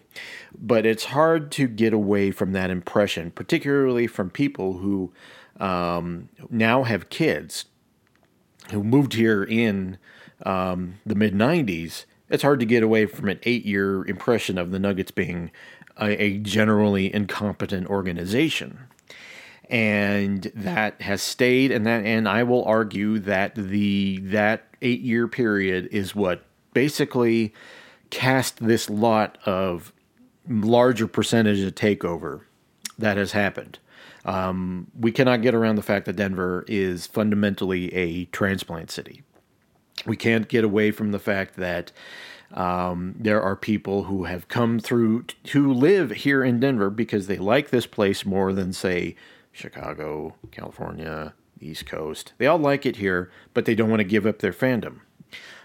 but 0.59 0.85
it's 0.85 1.05
hard 1.05 1.53
to 1.53 1.69
get 1.69 1.93
away 1.93 2.33
from 2.33 2.53
that 2.53 2.71
impression, 2.71 3.31
particularly 3.31 4.09
from 4.09 4.29
people 4.29 4.79
who 4.79 5.13
um, 5.61 6.29
now 6.51 6.83
have 6.83 7.11
kids 7.11 7.67
who 8.71 8.83
moved 8.83 9.15
here 9.15 9.43
in 9.43 9.99
um, 10.45 10.95
the 11.07 11.15
mid 11.15 11.35
90s. 11.35 12.05
It's 12.29 12.43
hard 12.43 12.61
to 12.61 12.67
get 12.67 12.83
away 12.83 13.07
from 13.07 13.29
an 13.29 13.41
eight 13.45 13.65
year 13.65 14.05
impression 14.07 14.59
of 14.59 14.71
the 14.71 14.79
Nuggets 14.79 15.11
being 15.11 15.51
a, 16.01 16.23
a 16.23 16.39
generally 16.39 17.13
incompetent 17.13 17.87
organization 17.89 18.79
and 19.71 20.51
that 20.55 21.01
has 21.03 21.21
stayed 21.21 21.71
and 21.71 21.87
that 21.87 22.05
and 22.05 22.29
I 22.29 22.43
will 22.43 22.65
argue 22.65 23.19
that 23.21 23.55
the 23.55 24.19
that 24.23 24.65
8 24.81 25.01
year 25.01 25.29
period 25.29 25.89
is 25.93 26.15
what 26.15 26.45
basically 26.73 27.53
cast 28.11 28.65
this 28.65 28.89
lot 28.89 29.39
of 29.45 29.93
larger 30.49 31.07
percentage 31.07 31.61
of 31.61 31.75
takeover 31.75 32.43
that 32.99 33.17
has 33.17 33.33
happened. 33.33 33.79
Um, 34.29 34.89
we 34.95 35.11
cannot 35.11 35.41
get 35.41 35.55
around 35.55 35.77
the 35.77 35.83
fact 35.83 36.05
that 36.05 36.17
Denver 36.17 36.67
is 36.69 37.07
fundamentally 37.07 37.95
a 37.95 38.27
transplant 38.27 38.91
city. 38.91 39.23
We 40.05 40.17
can't 40.17 40.49
get 40.49 40.65
away 40.65 40.91
from 40.91 41.13
the 41.13 41.19
fact 41.19 41.57
that 41.57 41.93
um, 42.53 43.15
there 43.19 43.41
are 43.41 43.57
people 43.57 44.05
who 44.05 44.25
have 44.25 44.47
come 44.49 44.81
through 44.81 45.25
who 45.53 45.73
live 45.73 46.11
here 46.11 46.45
in 46.45 46.61
Denver 46.61 46.91
because 46.91 47.27
they 47.27 47.39
like 47.39 47.71
this 47.71 47.87
place 47.87 48.27
more 48.27 48.53
than, 48.53 48.75
say, 48.75 49.17
Chicago, 49.51 50.35
California, 50.51 51.33
East 51.59 51.87
Coast. 51.87 52.35
They 52.37 52.47
all 52.47 52.59
like 52.59 52.85
it 52.85 52.97
here, 52.97 53.31
but 53.55 53.65
they 53.65 53.75
don't 53.75 53.89
want 53.89 54.01
to 54.01 54.05
give 54.05 54.27
up 54.27 54.41
their 54.41 54.53
fandom. 54.53 55.01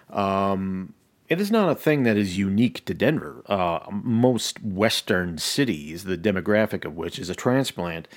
Um, 0.09 0.93
it 1.27 1.41
is 1.41 1.51
not 1.51 1.69
a 1.69 1.75
thing 1.75 2.03
that 2.03 2.15
is 2.15 2.37
unique 2.37 2.85
to 2.85 2.93
Denver. 2.93 3.43
Uh, 3.45 3.79
most 3.91 4.63
Western 4.63 5.37
cities, 5.37 6.05
the 6.05 6.17
demographic 6.17 6.85
of 6.85 6.95
which 6.95 7.19
is 7.19 7.29
a 7.29 7.35
transplant, 7.35 8.07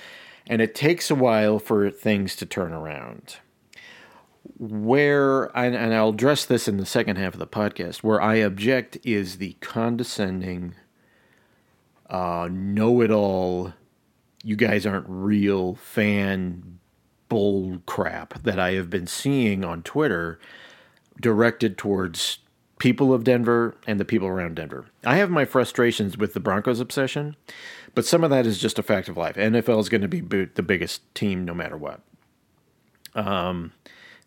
and 0.49 0.61
it 0.61 0.75
takes 0.75 1.11
a 1.11 1.15
while 1.15 1.59
for 1.59 1.89
things 1.89 2.35
to 2.37 2.45
turn 2.45 2.73
around. 2.73 3.37
Where, 4.57 5.45
and, 5.57 5.75
and 5.75 5.93
I'll 5.93 6.09
address 6.09 6.45
this 6.45 6.67
in 6.67 6.77
the 6.77 6.85
second 6.85 7.17
half 7.17 7.33
of 7.33 7.39
the 7.39 7.47
podcast, 7.47 7.97
where 7.97 8.21
I 8.21 8.35
object 8.35 8.97
is 9.03 9.37
the 9.37 9.57
condescending, 9.59 10.75
uh, 12.09 12.47
know 12.51 13.01
it 13.01 13.11
all 13.11 13.73
you 14.43 14.55
guys 14.55 14.85
aren't 14.85 15.05
real 15.09 15.75
fan 15.75 16.79
bull 17.27 17.81
crap 17.85 18.41
that 18.43 18.59
I 18.59 18.73
have 18.73 18.89
been 18.89 19.07
seeing 19.07 19.65
on 19.65 19.83
Twitter 19.83 20.39
directed 21.19 21.77
towards 21.77 22.39
people 22.79 23.13
of 23.13 23.23
Denver 23.23 23.75
and 23.85 23.99
the 23.99 24.05
people 24.05 24.27
around 24.27 24.55
Denver. 24.55 24.85
I 25.03 25.17
have 25.17 25.29
my 25.29 25.43
frustrations 25.45 26.17
with 26.17 26.33
the 26.33 26.39
Broncos 26.39 26.79
obsession, 26.79 27.35
but 27.97 28.05
some 28.05 28.23
of 28.23 28.29
that 28.29 28.45
is 28.45 28.59
just 28.59 28.77
a 28.77 28.83
fact 28.83 29.09
of 29.09 29.17
life. 29.17 29.37
NFL 29.37 29.79
is 29.79 29.89
going 29.89 30.01
to 30.01 30.07
be 30.07 30.19
the 30.19 30.61
biggest 30.61 31.01
team 31.15 31.43
no 31.45 31.55
matter 31.55 31.75
what. 31.75 32.01
Um, 33.15 33.73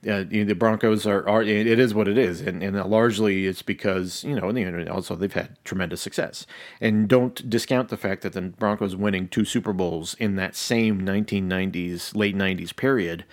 uh, 0.04 0.24
you 0.28 0.42
know, 0.42 0.48
the 0.48 0.56
Broncos 0.56 1.06
are, 1.06 1.24
are 1.28 1.44
it 1.44 1.78
is 1.78 1.94
what 1.94 2.08
it 2.08 2.18
is, 2.18 2.40
and, 2.40 2.64
and 2.64 2.74
largely 2.90 3.46
it's 3.46 3.62
because 3.62 4.24
you 4.24 4.34
know 4.34 4.50
the 4.50 4.62
internet 4.62 4.88
also 4.88 5.14
they've 5.14 5.32
had 5.32 5.56
tremendous 5.62 6.00
success. 6.02 6.48
And 6.80 7.06
don't 7.08 7.48
discount 7.48 7.90
the 7.90 7.96
fact 7.96 8.22
that 8.22 8.32
the 8.32 8.42
Broncos 8.42 8.96
winning 8.96 9.28
two 9.28 9.44
Super 9.44 9.72
Bowls 9.72 10.14
in 10.14 10.34
that 10.34 10.56
same 10.56 11.02
1990s 11.02 12.16
late 12.16 12.34
90s 12.34 12.74
period 12.74 13.24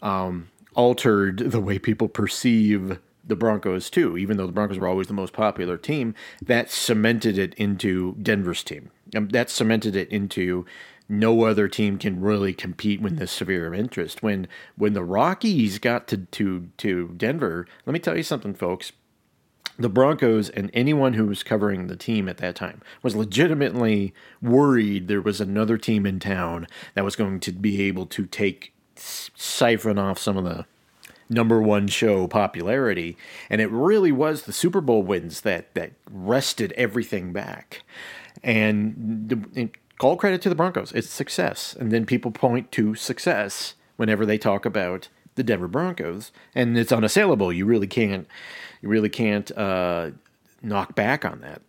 um, 0.00 0.48
altered 0.76 1.38
the 1.38 1.60
way 1.60 1.80
people 1.80 2.06
perceive 2.06 3.00
the 3.24 3.34
Broncos 3.34 3.90
too. 3.90 4.16
Even 4.16 4.36
though 4.36 4.46
the 4.46 4.52
Broncos 4.52 4.78
were 4.78 4.86
always 4.86 5.08
the 5.08 5.12
most 5.12 5.32
popular 5.32 5.76
team, 5.76 6.14
that 6.40 6.70
cemented 6.70 7.36
it 7.36 7.52
into 7.54 8.14
Denver's 8.22 8.62
team. 8.62 8.92
That 9.12 9.50
cemented 9.50 9.94
it 9.96 10.08
into 10.08 10.64
no 11.08 11.44
other 11.44 11.68
team 11.68 11.98
can 11.98 12.20
really 12.20 12.54
compete 12.54 13.02
with 13.02 13.18
this 13.18 13.30
severe 13.30 13.66
of 13.66 13.74
interest. 13.74 14.22
When 14.22 14.48
when 14.76 14.94
the 14.94 15.04
Rockies 15.04 15.78
got 15.78 16.08
to 16.08 16.18
to 16.18 16.68
to 16.78 17.08
Denver, 17.16 17.66
let 17.86 17.92
me 17.92 17.98
tell 17.98 18.16
you 18.16 18.22
something, 18.22 18.54
folks. 18.54 18.92
The 19.78 19.88
Broncos 19.88 20.50
and 20.50 20.70
anyone 20.74 21.14
who 21.14 21.26
was 21.26 21.42
covering 21.42 21.86
the 21.86 21.96
team 21.96 22.28
at 22.28 22.36
that 22.38 22.54
time 22.54 22.82
was 23.02 23.16
legitimately 23.16 24.12
worried 24.42 25.08
there 25.08 25.22
was 25.22 25.40
another 25.40 25.78
team 25.78 26.04
in 26.04 26.20
town 26.20 26.66
that 26.94 27.04
was 27.04 27.16
going 27.16 27.40
to 27.40 27.52
be 27.52 27.82
able 27.82 28.04
to 28.06 28.26
take 28.26 28.74
siphon 28.94 29.98
off 29.98 30.18
some 30.18 30.36
of 30.36 30.44
the 30.44 30.66
number 31.30 31.60
one 31.60 31.88
show 31.88 32.26
popularity. 32.26 33.16
And 33.48 33.60
it 33.60 33.70
really 33.70 34.12
was 34.12 34.42
the 34.42 34.52
Super 34.52 34.80
Bowl 34.80 35.02
wins 35.02 35.40
that 35.40 35.74
that 35.74 35.92
wrested 36.10 36.72
everything 36.72 37.32
back. 37.32 37.82
And 38.42 39.70
all 40.00 40.16
credit 40.16 40.42
to 40.42 40.48
the 40.48 40.54
Broncos. 40.54 40.92
It's 40.92 41.08
success. 41.08 41.74
And 41.78 41.90
then 41.90 42.06
people 42.06 42.30
point 42.30 42.72
to 42.72 42.94
success 42.94 43.74
whenever 43.96 44.26
they 44.26 44.38
talk 44.38 44.64
about 44.64 45.08
the 45.34 45.42
Denver 45.42 45.68
Broncos, 45.68 46.30
and 46.54 46.76
it's 46.76 46.92
unassailable. 46.92 47.52
You 47.52 47.64
really 47.64 47.86
can't, 47.86 48.26
you 48.82 48.88
really 48.88 49.08
can't 49.08 49.50
uh, 49.56 50.10
knock 50.62 50.94
back 50.94 51.24
on 51.24 51.40
that. 51.40 51.62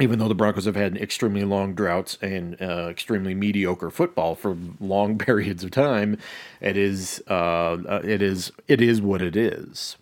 Even 0.00 0.18
though 0.18 0.28
the 0.28 0.34
Broncos 0.34 0.64
have 0.64 0.76
had 0.76 0.96
extremely 0.96 1.44
long 1.44 1.74
droughts 1.74 2.16
and 2.22 2.60
uh, 2.60 2.88
extremely 2.88 3.34
mediocre 3.34 3.90
football 3.90 4.34
for 4.34 4.56
long 4.80 5.18
periods 5.18 5.64
of 5.64 5.70
time, 5.70 6.18
it 6.60 6.76
is 6.76 7.22
uh, 7.28 7.76
uh, 7.88 8.00
it 8.02 8.22
is 8.22 8.52
it 8.68 8.80
is 8.80 9.02
what 9.02 9.20
it 9.20 9.36
is. 9.36 9.96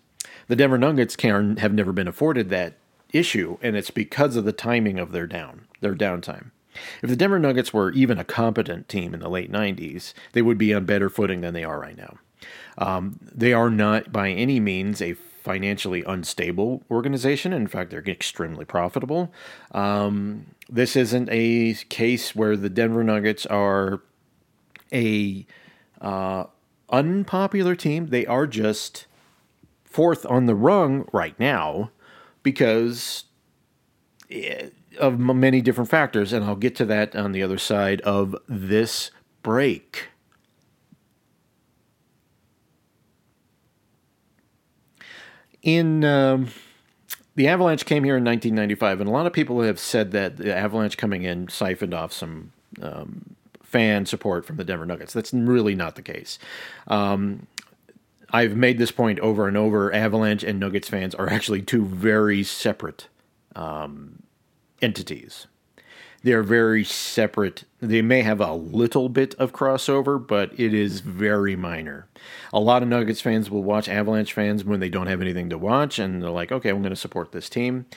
The 0.47 0.55
Denver 0.55 0.77
Nuggets 0.77 1.15
can 1.15 1.57
have 1.57 1.73
never 1.73 1.91
been 1.91 2.07
afforded 2.07 2.49
that 2.49 2.73
issue, 3.11 3.57
and 3.61 3.75
it's 3.75 3.91
because 3.91 4.37
of 4.37 4.45
the 4.45 4.53
timing 4.53 4.97
of 4.97 5.11
their 5.11 5.27
down 5.27 5.67
their 5.81 5.95
downtime. 5.95 6.51
If 7.01 7.09
the 7.09 7.15
Denver 7.15 7.39
Nuggets 7.39 7.73
were 7.73 7.91
even 7.91 8.17
a 8.17 8.23
competent 8.23 8.87
team 8.87 9.13
in 9.13 9.19
the 9.19 9.29
late 9.29 9.51
90s, 9.51 10.13
they 10.33 10.41
would 10.41 10.57
be 10.57 10.73
on 10.73 10.85
better 10.85 11.09
footing 11.09 11.41
than 11.41 11.53
they 11.53 11.63
are 11.63 11.79
right 11.79 11.97
now. 11.97 12.17
Um, 12.77 13.19
they 13.21 13.53
are 13.53 13.69
not 13.69 14.11
by 14.11 14.29
any 14.29 14.59
means 14.59 15.01
a 15.01 15.13
financially 15.13 16.03
unstable 16.03 16.83
organization. 16.89 17.51
In 17.51 17.67
fact, 17.67 17.89
they're 17.89 18.03
extremely 18.07 18.65
profitable. 18.65 19.33
Um, 19.71 20.47
this 20.69 20.95
isn't 20.95 21.29
a 21.31 21.73
case 21.89 22.35
where 22.35 22.55
the 22.55 22.69
Denver 22.69 23.03
Nuggets 23.03 23.45
are 23.47 24.01
a 24.93 25.45
uh, 25.99 26.45
unpopular 26.89 27.75
team. 27.75 28.07
They 28.07 28.25
are 28.25 28.47
just 28.47 29.07
fourth 29.83 30.25
on 30.25 30.45
the 30.45 30.55
rung 30.55 31.07
right 31.11 31.37
now 31.39 31.91
because. 32.43 33.25
It, 34.29 34.73
of 34.99 35.19
many 35.19 35.61
different 35.61 35.89
factors, 35.89 36.33
and 36.33 36.45
I'll 36.45 36.55
get 36.55 36.75
to 36.77 36.85
that 36.85 37.15
on 37.15 37.31
the 37.31 37.43
other 37.43 37.57
side 37.57 38.01
of 38.01 38.35
this 38.47 39.11
break. 39.43 40.09
In 45.61 46.03
um, 46.03 46.49
the 47.35 47.47
Avalanche 47.47 47.85
came 47.85 48.03
here 48.03 48.17
in 48.17 48.23
1995, 48.23 49.01
and 49.01 49.09
a 49.09 49.13
lot 49.13 49.25
of 49.25 49.33
people 49.33 49.61
have 49.61 49.79
said 49.79 50.11
that 50.11 50.37
the 50.37 50.55
Avalanche 50.55 50.97
coming 50.97 51.23
in 51.23 51.47
siphoned 51.49 51.93
off 51.93 52.11
some 52.11 52.51
um, 52.81 53.35
fan 53.63 54.05
support 54.05 54.45
from 54.45 54.57
the 54.57 54.63
Denver 54.63 54.85
Nuggets. 54.85 55.13
That's 55.13 55.33
really 55.33 55.75
not 55.75 55.95
the 55.95 56.01
case. 56.01 56.39
Um, 56.87 57.47
I've 58.31 58.55
made 58.55 58.77
this 58.77 58.91
point 58.91 59.19
over 59.19 59.47
and 59.47 59.57
over. 59.57 59.93
Avalanche 59.93 60.43
and 60.43 60.59
Nuggets 60.59 60.89
fans 60.89 61.13
are 61.15 61.29
actually 61.29 61.61
two 61.61 61.85
very 61.85 62.43
separate 62.43 63.07
um, 63.55 64.23
entities. 64.81 65.47
They're 66.23 66.43
very 66.43 66.83
separate. 66.83 67.63
They 67.79 68.03
may 68.03 68.21
have 68.21 68.39
a 68.39 68.53
little 68.53 69.09
bit 69.09 69.33
of 69.35 69.53
crossover, 69.53 70.25
but 70.25 70.51
it 70.59 70.73
is 70.73 70.99
very 70.99 71.55
minor. 71.55 72.07
A 72.53 72.59
lot 72.59 72.83
of 72.83 72.89
Nuggets 72.89 73.21
fans 73.21 73.49
will 73.49 73.63
watch 73.63 73.89
Avalanche 73.89 74.33
fans 74.33 74.63
when 74.63 74.79
they 74.79 74.89
don't 74.89 75.07
have 75.07 75.21
anything 75.21 75.49
to 75.49 75.57
watch, 75.57 75.97
and 75.97 76.21
they're 76.21 76.29
like, 76.29 76.51
okay, 76.51 76.69
I'm 76.69 76.81
going 76.81 76.91
to 76.91 76.95
support 76.95 77.31
this 77.31 77.49
team. 77.49 77.87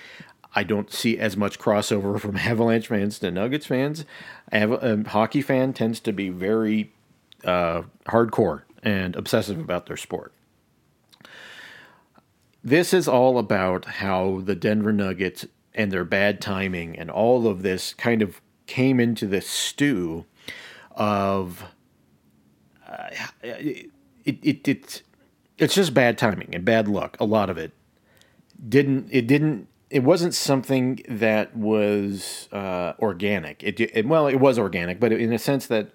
I 0.54 0.62
don't 0.62 0.90
see 0.90 1.18
as 1.18 1.36
much 1.36 1.58
crossover 1.58 2.18
from 2.20 2.36
Avalanche 2.36 2.88
fans 2.88 3.18
to 3.18 3.30
Nuggets 3.30 3.66
fans. 3.66 4.06
A 4.52 4.92
um, 4.92 5.04
hockey 5.04 5.42
fan 5.42 5.74
tends 5.74 6.00
to 6.00 6.12
be 6.12 6.30
very 6.30 6.92
uh, 7.44 7.82
hardcore 8.06 8.62
and 8.82 9.16
obsessive 9.16 9.58
about 9.58 9.86
their 9.86 9.96
sport. 9.98 10.32
This 12.62 12.94
is 12.94 13.06
all 13.06 13.38
about 13.38 13.84
how 13.84 14.40
the 14.42 14.54
Denver 14.54 14.92
Nuggets 14.92 15.46
and 15.74 15.90
their 15.90 16.04
bad 16.04 16.40
timing 16.40 16.98
and 16.98 17.10
all 17.10 17.46
of 17.46 17.62
this 17.62 17.94
kind 17.94 18.22
of 18.22 18.40
came 18.66 19.00
into 19.00 19.26
this 19.26 19.48
stew 19.48 20.24
of 20.92 21.64
uh, 22.88 23.08
it, 23.42 23.90
it, 24.24 24.68
it, 24.68 25.02
it's 25.58 25.74
just 25.74 25.92
bad 25.92 26.16
timing 26.16 26.54
and 26.54 26.64
bad 26.64 26.88
luck 26.88 27.16
a 27.20 27.24
lot 27.24 27.50
of 27.50 27.58
it. 27.58 27.72
Didn't 28.68 29.08
it 29.10 29.26
didn't 29.26 29.68
it 29.90 30.02
wasn't 30.02 30.34
something 30.34 31.00
that 31.08 31.56
was 31.56 32.48
uh, 32.52 32.94
organic. 32.98 33.62
It, 33.62 33.80
it, 33.80 34.06
well 34.06 34.26
it 34.26 34.36
was 34.36 34.58
organic 34.58 35.00
but 35.00 35.12
in 35.12 35.32
a 35.32 35.38
sense 35.38 35.66
that 35.66 35.90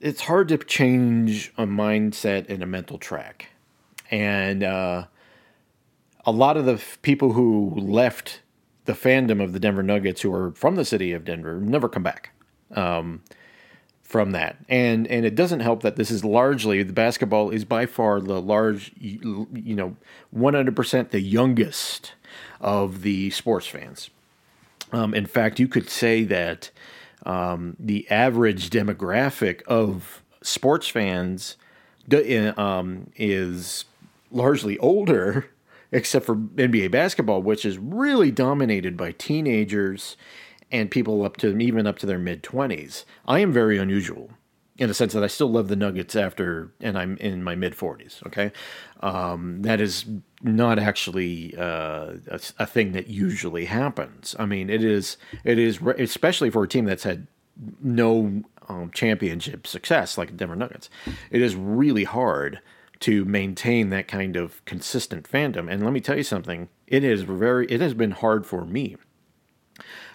it's 0.00 0.22
hard 0.22 0.48
to 0.48 0.58
change 0.58 1.52
a 1.56 1.64
mindset 1.64 2.48
and 2.48 2.62
a 2.62 2.66
mental 2.66 2.98
track. 2.98 3.48
And 4.10 4.62
uh, 4.62 5.06
a 6.26 6.32
lot 6.32 6.56
of 6.56 6.64
the 6.66 6.82
people 7.02 7.32
who 7.32 7.72
left 7.76 8.40
the 8.84 8.92
fandom 8.92 9.42
of 9.42 9.52
the 9.52 9.60
Denver 9.60 9.82
Nuggets, 9.82 10.22
who 10.22 10.32
are 10.34 10.52
from 10.52 10.76
the 10.76 10.84
city 10.84 11.12
of 11.12 11.24
Denver, 11.24 11.60
never 11.60 11.88
come 11.88 12.02
back. 12.02 12.30
Um, 12.74 13.22
from 14.12 14.32
that. 14.32 14.58
And 14.68 15.06
and 15.06 15.24
it 15.24 15.34
doesn't 15.34 15.60
help 15.60 15.82
that 15.82 15.96
this 15.96 16.10
is 16.10 16.22
largely 16.22 16.82
the 16.82 16.92
basketball 16.92 17.48
is 17.48 17.64
by 17.64 17.86
far 17.86 18.20
the 18.20 18.42
large 18.42 18.92
you 19.00 19.74
know 19.74 19.96
100% 20.36 21.10
the 21.10 21.20
youngest 21.20 22.12
of 22.60 23.00
the 23.00 23.30
sports 23.30 23.66
fans. 23.66 24.10
Um, 24.92 25.14
in 25.14 25.24
fact, 25.24 25.58
you 25.58 25.66
could 25.66 25.88
say 25.88 26.24
that 26.24 26.70
um, 27.24 27.74
the 27.78 28.08
average 28.10 28.68
demographic 28.68 29.62
of 29.62 30.22
sports 30.42 30.88
fans 30.88 31.56
um, 32.58 33.10
is 33.16 33.86
largely 34.30 34.76
older, 34.78 35.46
except 35.92 36.26
for 36.26 36.34
NBA 36.34 36.90
basketball, 36.90 37.42
which 37.42 37.64
is 37.64 37.78
really 37.78 38.30
dominated 38.30 38.96
by 38.96 39.12
teenagers 39.12 40.16
and 40.70 40.90
people 40.90 41.24
up 41.24 41.36
to 41.36 41.56
even 41.58 41.86
up 41.86 41.98
to 41.98 42.06
their 42.06 42.18
mid 42.18 42.42
20s. 42.42 43.04
I 43.26 43.40
am 43.40 43.52
very 43.52 43.78
unusual 43.78 44.30
in 44.78 44.88
the 44.88 44.94
sense 44.94 45.12
that 45.12 45.22
I 45.22 45.26
still 45.26 45.50
love 45.50 45.68
the 45.68 45.76
Nuggets 45.76 46.16
after, 46.16 46.72
and 46.80 46.98
I'm 46.98 47.18
in 47.18 47.44
my 47.44 47.54
mid 47.54 47.74
40s. 47.74 48.26
Okay, 48.26 48.52
um, 49.00 49.62
that 49.62 49.80
is 49.80 50.06
not 50.42 50.78
actually 50.78 51.54
uh, 51.56 52.14
a, 52.26 52.40
a, 52.58 52.66
thing 52.66 52.92
that 52.92 53.06
usually 53.08 53.66
happens. 53.66 54.34
I 54.38 54.46
mean, 54.46 54.70
it 54.70 54.82
is 54.82 55.18
it 55.44 55.58
is 55.58 55.78
especially 55.98 56.50
for 56.50 56.64
a 56.64 56.68
team 56.68 56.86
that's 56.86 57.04
had 57.04 57.26
no 57.82 58.42
um, 58.68 58.90
championship 58.92 59.66
success 59.66 60.16
like 60.16 60.36
Denver 60.36 60.56
Nuggets. 60.56 60.88
It 61.30 61.42
is 61.42 61.54
really 61.54 62.04
hard 62.04 62.60
to 63.02 63.24
maintain 63.24 63.90
that 63.90 64.08
kind 64.08 64.36
of 64.36 64.64
consistent 64.64 65.30
fandom. 65.30 65.70
And 65.70 65.84
let 65.84 65.92
me 65.92 66.00
tell 66.00 66.16
you 66.16 66.22
something. 66.22 66.68
It 66.86 67.04
is 67.04 67.22
very. 67.22 67.66
It 67.66 67.80
has 67.80 67.94
been 67.94 68.12
hard 68.12 68.46
for 68.46 68.64
me 68.64 68.96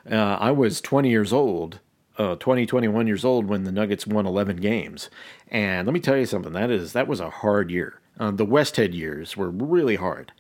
uh, 0.09 0.37
I 0.39 0.51
was 0.51 0.81
20 0.81 1.09
years 1.09 1.33
old, 1.33 1.79
uh, 2.17 2.35
20, 2.35 2.65
21 2.65 3.07
years 3.07 3.25
old 3.25 3.47
when 3.47 3.63
the 3.63 3.71
Nuggets 3.71 4.07
won 4.07 4.25
11 4.25 4.57
games. 4.57 5.09
And 5.49 5.87
let 5.87 5.93
me 5.93 5.99
tell 5.99 6.17
you 6.17 6.25
something, 6.25 6.53
that 6.53 6.69
is 6.71 6.93
that 6.93 7.07
was 7.07 7.19
a 7.19 7.29
hard 7.29 7.71
year. 7.71 7.99
Uh, 8.19 8.31
the 8.31 8.45
Westhead 8.45 8.93
years 8.93 9.37
were 9.37 9.49
really 9.49 9.95
hard. 9.95 10.31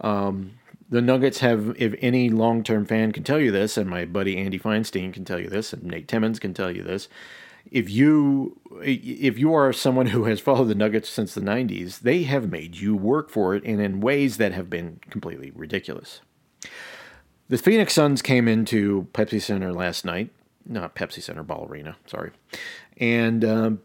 Um, 0.00 0.58
the 0.88 1.02
Nuggets 1.02 1.38
have, 1.38 1.74
if 1.78 1.94
any 2.00 2.28
long 2.28 2.62
term 2.62 2.84
fan 2.84 3.12
can 3.12 3.22
tell 3.22 3.40
you 3.40 3.50
this, 3.50 3.76
and 3.76 3.88
my 3.88 4.04
buddy 4.04 4.36
Andy 4.36 4.58
Feinstein 4.58 5.12
can 5.12 5.24
tell 5.24 5.38
you 5.38 5.48
this, 5.48 5.72
and 5.72 5.84
Nate 5.84 6.08
Timmons 6.08 6.38
can 6.38 6.52
tell 6.52 6.70
you 6.70 6.82
this. 6.82 7.08
If 7.70 7.90
you 7.90 8.58
if 8.82 9.38
you 9.38 9.54
are 9.54 9.72
someone 9.72 10.06
who 10.06 10.24
has 10.24 10.40
followed 10.40 10.68
the 10.68 10.74
Nuggets 10.74 11.08
since 11.08 11.34
the 11.34 11.40
90s, 11.40 12.00
they 12.00 12.24
have 12.24 12.50
made 12.50 12.76
you 12.76 12.96
work 12.96 13.30
for 13.30 13.54
it 13.54 13.62
and 13.64 13.80
in 13.80 14.00
ways 14.00 14.36
that 14.38 14.52
have 14.52 14.68
been 14.68 15.00
completely 15.10 15.52
ridiculous. 15.54 16.20
The 17.48 17.58
Phoenix 17.58 17.92
Suns 17.92 18.22
came 18.22 18.48
into 18.48 19.08
Pepsi 19.12 19.40
Center 19.40 19.72
last 19.72 20.04
night, 20.04 20.30
not 20.66 20.94
Pepsi 20.94 21.22
Center, 21.22 21.42
Ball 21.42 21.66
Arena, 21.68 21.96
sorry, 22.06 22.30
and 22.96 23.44
um, 23.44 23.80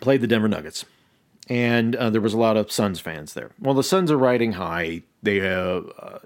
played 0.00 0.20
the 0.20 0.26
Denver 0.26 0.48
Nuggets. 0.48 0.84
And 1.48 1.94
uh, 1.94 2.10
there 2.10 2.20
was 2.20 2.34
a 2.34 2.38
lot 2.38 2.56
of 2.56 2.72
Suns 2.72 2.98
fans 2.98 3.34
there. 3.34 3.50
Well, 3.60 3.74
the 3.74 3.84
Suns 3.84 4.10
are 4.10 4.18
riding 4.18 4.52
high. 4.52 5.02
They 5.22 5.36
have 5.36 5.92
uh, 5.98 6.18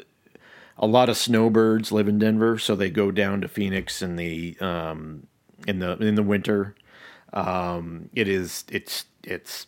a 0.78 0.86
lot 0.86 1.10
of 1.10 1.16
snowbirds 1.16 1.92
live 1.92 2.08
in 2.08 2.18
Denver, 2.18 2.58
so 2.58 2.74
they 2.74 2.90
go 2.90 3.10
down 3.10 3.42
to 3.42 3.48
Phoenix 3.48 4.00
and 4.00 4.18
the 4.18 4.56
um, 4.60 5.26
in 5.66 5.78
the 5.80 5.96
in 5.98 6.14
the 6.14 6.22
winter. 6.22 6.74
Um, 7.32 8.10
it 8.14 8.28
is 8.28 8.64
it's 8.70 9.04
it's 9.24 9.66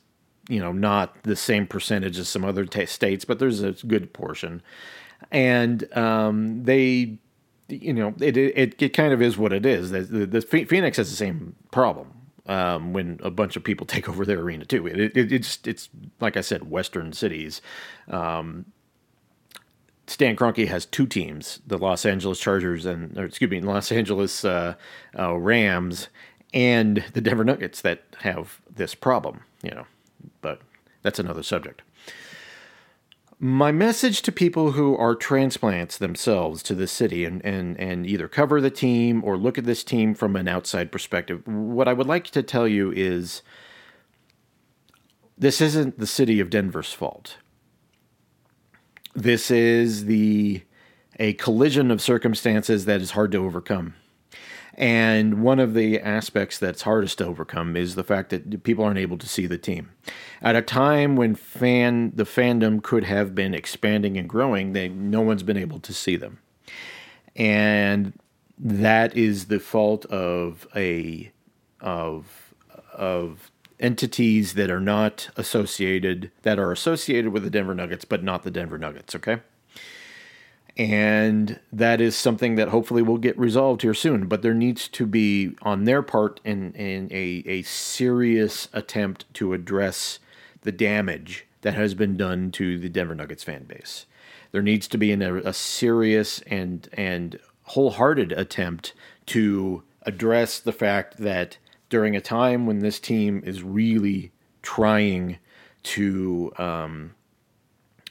you 0.48 0.60
know 0.60 0.72
not 0.72 1.22
the 1.24 1.36
same 1.36 1.66
percentage 1.66 2.18
as 2.18 2.28
some 2.28 2.44
other 2.44 2.66
t- 2.66 2.86
states, 2.86 3.24
but 3.24 3.38
there's 3.38 3.62
a 3.62 3.72
good 3.72 4.12
portion 4.12 4.62
and 5.30 5.92
um, 5.96 6.64
they, 6.64 7.18
you 7.68 7.92
know, 7.92 8.14
it, 8.20 8.36
it 8.36 8.82
it 8.82 8.88
kind 8.90 9.12
of 9.12 9.22
is 9.22 9.38
what 9.38 9.52
it 9.52 9.64
is. 9.66 9.90
The, 9.90 10.00
the, 10.02 10.26
the 10.26 10.42
Phoenix 10.42 10.96
has 10.96 11.10
the 11.10 11.16
same 11.16 11.56
problem 11.70 12.12
um, 12.46 12.92
when 12.92 13.20
a 13.22 13.30
bunch 13.30 13.56
of 13.56 13.64
people 13.64 13.86
take 13.88 14.08
over 14.08 14.24
their 14.24 14.40
arena 14.40 14.64
too. 14.64 14.86
It, 14.86 15.16
it, 15.16 15.32
it's 15.32 15.58
it's 15.64 15.88
like 16.20 16.36
I 16.36 16.40
said, 16.40 16.70
Western 16.70 17.12
cities. 17.12 17.62
Um, 18.08 18.66
Stan 20.06 20.36
Kroenke 20.36 20.66
has 20.68 20.86
two 20.86 21.06
teams: 21.06 21.60
the 21.66 21.78
Los 21.78 22.04
Angeles 22.04 22.40
Chargers 22.40 22.84
and, 22.84 23.16
or 23.16 23.24
excuse 23.24 23.50
me, 23.50 23.60
Los 23.60 23.92
Angeles 23.92 24.44
uh, 24.44 24.74
uh, 25.18 25.34
Rams 25.34 26.08
and 26.52 27.04
the 27.14 27.20
Denver 27.20 27.44
Nuggets 27.44 27.80
that 27.80 28.04
have 28.20 28.60
this 28.74 28.94
problem. 28.94 29.42
You 29.62 29.70
know, 29.70 29.86
but 30.40 30.60
that's 31.02 31.18
another 31.18 31.42
subject. 31.42 31.82
My 33.44 33.72
message 33.72 34.22
to 34.22 34.30
people 34.30 34.72
who 34.72 34.96
are 34.96 35.16
transplants 35.16 35.98
themselves 35.98 36.62
to 36.62 36.76
the 36.76 36.86
city 36.86 37.24
and, 37.24 37.44
and, 37.44 37.76
and 37.76 38.06
either 38.06 38.28
cover 38.28 38.60
the 38.60 38.70
team 38.70 39.20
or 39.24 39.36
look 39.36 39.58
at 39.58 39.64
this 39.64 39.82
team 39.82 40.14
from 40.14 40.36
an 40.36 40.46
outside 40.46 40.92
perspective, 40.92 41.44
what 41.44 41.88
I 41.88 41.92
would 41.92 42.06
like 42.06 42.26
to 42.26 42.44
tell 42.44 42.68
you 42.68 42.92
is 42.92 43.42
this 45.36 45.60
isn't 45.60 45.98
the 45.98 46.06
city 46.06 46.38
of 46.38 46.50
Denver's 46.50 46.92
fault. 46.92 47.38
This 49.14 49.50
is 49.50 50.06
the 50.06 50.62
a 51.18 51.34
collision 51.34 51.90
of 51.90 52.00
circumstances 52.00 52.86
that 52.86 53.00
is 53.00 53.12
hard 53.12 53.32
to 53.32 53.38
overcome. 53.38 53.94
And 54.74 55.42
one 55.42 55.60
of 55.60 55.74
the 55.74 56.00
aspects 56.00 56.58
that's 56.58 56.82
hardest 56.82 57.18
to 57.18 57.26
overcome 57.26 57.76
is 57.76 57.94
the 57.94 58.02
fact 58.02 58.30
that 58.30 58.64
people 58.64 58.84
aren't 58.84 58.98
able 58.98 59.18
to 59.18 59.28
see 59.28 59.46
the 59.46 59.58
team. 59.58 59.90
At 60.40 60.56
a 60.56 60.62
time 60.62 61.14
when 61.14 61.34
fan 61.34 62.12
the 62.14 62.24
fandom 62.24 62.82
could 62.82 63.04
have 63.04 63.34
been 63.34 63.52
expanding 63.52 64.16
and 64.16 64.28
growing, 64.28 64.72
they 64.72 64.88
no 64.88 65.20
one's 65.20 65.42
been 65.42 65.58
able 65.58 65.78
to 65.80 65.92
see 65.92 66.16
them. 66.16 66.38
And 67.36 68.18
that 68.58 69.14
is 69.16 69.46
the 69.46 69.60
fault 69.60 70.06
of 70.06 70.66
a 70.74 71.30
of 71.80 72.54
of 72.94 73.51
entities 73.82 74.54
that 74.54 74.70
are 74.70 74.80
not 74.80 75.28
associated 75.36 76.30
that 76.42 76.58
are 76.58 76.72
associated 76.72 77.32
with 77.32 77.42
the 77.42 77.50
Denver 77.50 77.74
Nuggets 77.74 78.04
but 78.04 78.22
not 78.22 78.44
the 78.44 78.50
Denver 78.50 78.78
Nuggets, 78.78 79.14
okay? 79.14 79.40
And 80.76 81.60
that 81.70 82.00
is 82.00 82.16
something 82.16 82.54
that 82.54 82.68
hopefully 82.68 83.02
will 83.02 83.18
get 83.18 83.38
resolved 83.38 83.82
here 83.82 83.92
soon. 83.92 84.26
But 84.26 84.40
there 84.40 84.54
needs 84.54 84.88
to 84.88 85.06
be, 85.06 85.54
on 85.60 85.84
their 85.84 86.02
part, 86.02 86.40
in, 86.44 86.72
in 86.72 87.08
a, 87.10 87.42
a 87.46 87.62
serious 87.62 88.68
attempt 88.72 89.26
to 89.34 89.52
address 89.52 90.18
the 90.62 90.72
damage 90.72 91.46
that 91.60 91.74
has 91.74 91.92
been 91.94 92.16
done 92.16 92.50
to 92.52 92.78
the 92.78 92.88
Denver 92.88 93.14
Nuggets 93.14 93.44
fan 93.44 93.64
base. 93.64 94.06
There 94.52 94.62
needs 94.62 94.88
to 94.88 94.98
be 94.98 95.12
an, 95.12 95.20
a, 95.20 95.36
a 95.36 95.52
serious 95.52 96.40
and, 96.46 96.88
and 96.94 97.38
wholehearted 97.64 98.32
attempt 98.32 98.94
to 99.26 99.82
address 100.04 100.58
the 100.58 100.72
fact 100.72 101.18
that 101.18 101.58
during 101.92 102.16
a 102.16 102.22
time 102.22 102.64
when 102.64 102.78
this 102.78 102.98
team 102.98 103.42
is 103.44 103.62
really 103.62 104.32
trying 104.62 105.38
to 105.82 106.50
um, 106.56 107.14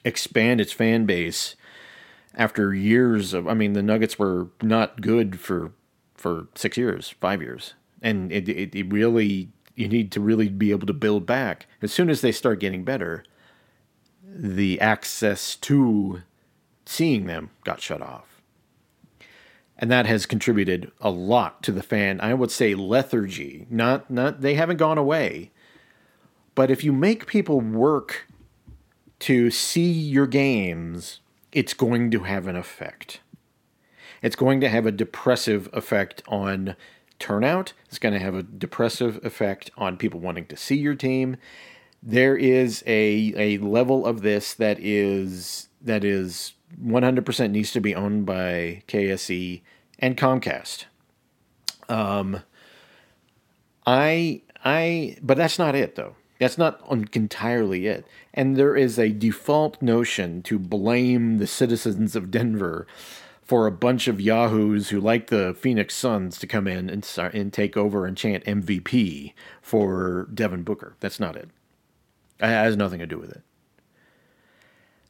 expand 0.05 0.61
its 0.61 0.71
fan 0.71 1.07
base 1.07 1.55
after 2.35 2.75
years 2.75 3.33
of 3.33 3.47
I 3.47 3.55
mean 3.55 3.73
the 3.73 3.81
Nuggets 3.81 4.19
were 4.19 4.49
not 4.61 5.01
good 5.01 5.39
for 5.39 5.71
for 6.13 6.47
6 6.53 6.77
years, 6.77 7.15
5 7.19 7.41
years. 7.41 7.73
And 8.03 8.31
it, 8.31 8.47
it, 8.47 8.75
it 8.75 8.93
really 8.93 9.49
you 9.73 9.87
need 9.87 10.11
to 10.11 10.21
really 10.21 10.47
be 10.47 10.69
able 10.69 10.85
to 10.85 10.93
build 10.93 11.25
back. 11.25 11.65
As 11.81 11.91
soon 11.91 12.11
as 12.11 12.21
they 12.21 12.31
start 12.31 12.59
getting 12.59 12.83
better, 12.83 13.23
the 14.23 14.79
access 14.79 15.55
to 15.55 16.21
seeing 16.85 17.25
them 17.25 17.49
got 17.63 17.81
shut 17.81 18.03
off. 18.03 18.30
And 19.81 19.91
that 19.91 20.05
has 20.05 20.25
contributed 20.25 20.91
a 21.01 21.09
lot 21.09 21.63
to 21.63 21.71
the 21.71 21.83
fan, 21.83 22.21
I 22.21 22.35
would 22.35 22.51
say 22.51 22.75
lethargy. 22.75 23.65
Not 23.69 24.09
not 24.09 24.41
they 24.41 24.53
haven't 24.53 24.77
gone 24.77 24.97
away. 24.97 25.51
But 26.55 26.69
if 26.69 26.83
you 26.83 26.93
make 26.93 27.25
people 27.25 27.59
work 27.59 28.27
to 29.19 29.51
see 29.51 29.91
your 29.91 30.27
games 30.27 31.19
it's 31.51 31.73
going 31.73 32.11
to 32.11 32.21
have 32.21 32.47
an 32.47 32.55
effect. 32.55 33.19
It's 34.21 34.35
going 34.35 34.61
to 34.61 34.69
have 34.69 34.85
a 34.85 34.91
depressive 34.91 35.69
effect 35.73 36.21
on 36.27 36.75
turnout. 37.19 37.73
It's 37.87 37.99
going 37.99 38.13
to 38.13 38.19
have 38.19 38.35
a 38.35 38.43
depressive 38.43 39.23
effect 39.23 39.71
on 39.77 39.97
people 39.97 40.19
wanting 40.19 40.45
to 40.47 40.57
see 40.57 40.77
your 40.77 40.95
team. 40.95 41.37
There 42.03 42.35
is 42.35 42.83
a 42.87 43.33
a 43.35 43.57
level 43.59 44.05
of 44.05 44.21
this 44.21 44.53
that 44.55 44.79
is 44.79 45.69
that 45.81 46.03
is 46.03 46.53
100% 46.81 47.51
needs 47.51 47.71
to 47.71 47.81
be 47.81 47.93
owned 47.93 48.25
by 48.25 48.83
KSE 48.87 49.61
and 50.01 50.17
Comcast. 50.17 50.85
Um, 51.87 52.41
I 53.85 54.41
I 54.63 55.17
but 55.21 55.37
that's 55.37 55.59
not 55.59 55.75
it 55.75 55.95
though. 55.95 56.15
That's 56.39 56.57
not 56.57 56.81
entirely 57.13 57.85
it. 57.85 58.05
And 58.33 58.55
there 58.55 58.75
is 58.75 58.97
a 58.97 59.09
default 59.09 59.79
notion 59.79 60.41
to 60.43 60.57
blame 60.57 61.37
the 61.37 61.45
citizens 61.45 62.15
of 62.15 62.31
Denver 62.31 62.87
for 63.43 63.67
a 63.67 63.71
bunch 63.71 64.07
of 64.07 64.19
yahoos 64.19 64.89
who 64.89 64.99
like 64.99 65.27
the 65.27 65.55
Phoenix 65.59 65.93
Suns 65.93 66.39
to 66.39 66.47
come 66.47 66.67
in 66.67 66.89
and 66.89 67.05
start, 67.05 67.33
and 67.33 67.51
take 67.51 67.77
over 67.77 68.05
and 68.05 68.17
chant 68.17 68.45
MVP 68.45 69.33
for 69.61 70.29
Devin 70.33 70.63
Booker. 70.63 70.95
That's 70.99 71.19
not 71.19 71.35
it. 71.35 71.49
It 72.39 72.45
has 72.45 72.75
nothing 72.75 72.99
to 72.99 73.05
do 73.05 73.19
with 73.19 73.31
it. 73.31 73.43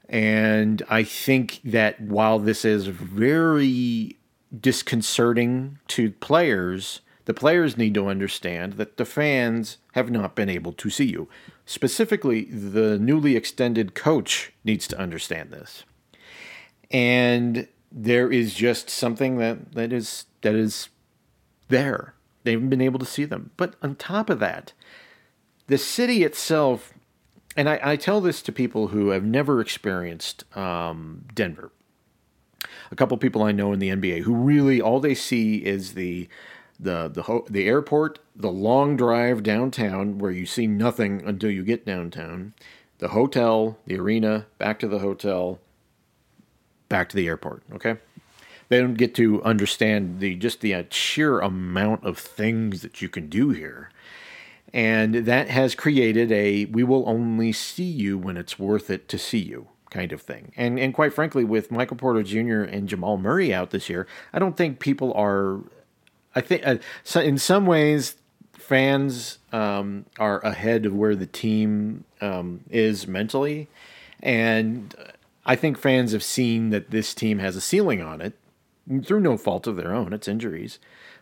And 0.10 0.84
I 0.90 1.04
think 1.04 1.62
that 1.64 2.02
while 2.02 2.40
this 2.40 2.66
is 2.66 2.88
very 2.88 4.18
disconcerting 4.60 5.80
to 5.88 6.12
players, 6.12 7.02
the 7.26 7.34
players 7.34 7.78
need 7.78 7.94
to 7.94 8.08
understand 8.08 8.74
that 8.74 8.98
the 8.98 9.06
fans 9.06 9.78
have 9.94 10.10
not 10.10 10.36
been 10.36 10.50
able 10.50 10.74
to 10.74 10.90
see 10.90 11.06
you. 11.06 11.30
Specifically, 11.66 12.46
the 12.46 13.00
newly 13.00 13.36
extended 13.36 13.94
coach 13.94 14.52
needs 14.64 14.88
to 14.88 15.00
understand 15.00 15.52
this. 15.52 15.84
And 16.90 17.68
there 17.92 18.32
is 18.32 18.54
just 18.54 18.90
something 18.90 19.38
that, 19.38 19.74
that 19.74 19.94
is 19.94 20.26
that 20.42 20.56
is 20.56 20.90
there. 21.70 22.14
They 22.44 22.52
haven't 22.52 22.70
been 22.70 22.82
able 22.82 23.00
to 23.00 23.06
see 23.06 23.26
them. 23.26 23.52
But 23.58 23.76
on 23.82 23.96
top 23.96 24.30
of 24.30 24.40
that, 24.40 24.74
the 25.68 25.78
city 25.78 26.24
itself, 26.24 26.94
and 27.56 27.70
I, 27.70 27.80
I 27.82 27.96
tell 27.96 28.20
this 28.20 28.42
to 28.44 28.52
people 28.52 28.88
who 28.88 29.10
have 29.10 29.24
never 29.24 29.62
experienced 29.62 30.44
um, 30.58 31.26
Denver. 31.34 31.72
A 32.92 32.96
couple 32.96 33.18
people 33.18 33.44
I 33.44 33.52
know 33.52 33.74
in 33.74 33.80
the 33.80 33.90
NBA 33.90 34.24
who 34.24 34.34
really 34.34 34.82
all 34.82 35.00
they 35.00 35.16
see 35.16 35.58
is 35.58 35.94
the 35.94 36.28
the 36.80 37.08
the 37.08 37.24
ho- 37.24 37.46
the 37.50 37.68
airport, 37.68 38.20
the 38.36 38.52
long 38.52 38.98
drive 38.98 39.44
downtown 39.44 40.18
where 40.18 40.32
you 40.32 40.46
see 40.46 40.68
nothing 40.68 41.22
until 41.26 41.52
you 41.52 41.64
get 41.64 41.86
downtown, 41.86 42.54
the 42.98 43.10
hotel, 43.10 43.78
the 43.86 43.98
arena, 43.98 44.48
back 44.58 44.80
to 44.80 44.88
the 44.88 45.00
hotel, 45.00 45.60
back 46.90 47.08
to 47.10 47.16
the 47.16 47.28
airport. 47.28 47.64
Okay, 47.72 47.98
they 48.70 48.80
don't 48.80 48.96
get 48.96 49.14
to 49.16 49.44
understand 49.44 50.20
the 50.20 50.36
just 50.36 50.62
the 50.62 50.74
uh, 50.74 50.84
sheer 50.90 51.40
amount 51.40 52.04
of 52.04 52.18
things 52.18 52.82
that 52.82 53.02
you 53.02 53.10
can 53.10 53.28
do 53.30 53.50
here. 53.50 53.90
And 54.74 55.16
that 55.16 55.50
has 55.50 55.76
created 55.76 56.32
a 56.32 56.66
we 56.66 56.84
will 56.84 57.08
only 57.08 57.52
see 57.52 57.84
you 57.84 58.18
when 58.18 58.38
it's 58.38 58.58
worth 58.58 58.90
it 58.90 59.08
to 59.10 59.18
see 59.18 59.40
you 59.40 59.68
kind 59.92 60.12
of 60.12 60.22
thing. 60.22 60.52
And 60.58 60.80
and 60.80 60.94
quite 60.94 61.14
frankly, 61.14 61.44
with 61.44 61.70
Michael 61.70 61.98
Porter 61.98 62.24
Jr. 62.24 62.64
and 62.64 62.90
Jamal 62.90 63.18
Murray 63.18 63.54
out 63.54 63.70
this 63.70 63.90
year, 63.90 64.08
I 64.34 64.40
don't 64.40 64.58
think 64.58 64.80
people 64.80 65.14
are. 65.14 65.60
I 66.34 66.42
think 66.42 66.66
uh, 66.66 66.78
so 67.04 67.22
in 67.22 67.38
some 67.38 67.68
ways, 67.68 68.16
fans 68.54 69.38
um, 69.52 70.06
are 70.18 70.40
ahead 70.40 70.88
of 70.88 70.96
where 70.96 71.16
the 71.16 71.28
team 71.28 72.06
um, 72.22 72.62
is 72.72 73.06
mentally, 73.06 73.68
and 74.24 74.96
I 75.46 75.56
think 75.56 75.78
fans 75.78 76.14
have 76.14 76.24
seen 76.24 76.72
that 76.72 76.90
this 76.90 77.14
team 77.14 77.38
has 77.40 77.56
a 77.56 77.62
ceiling 77.62 78.02
on 78.02 78.22
it 78.22 78.34
through 79.04 79.20
no 79.20 79.38
fault 79.38 79.68
of 79.68 79.76
their 79.76 79.94
own. 79.94 80.14
It's 80.14 80.28
injuries, 80.28 80.80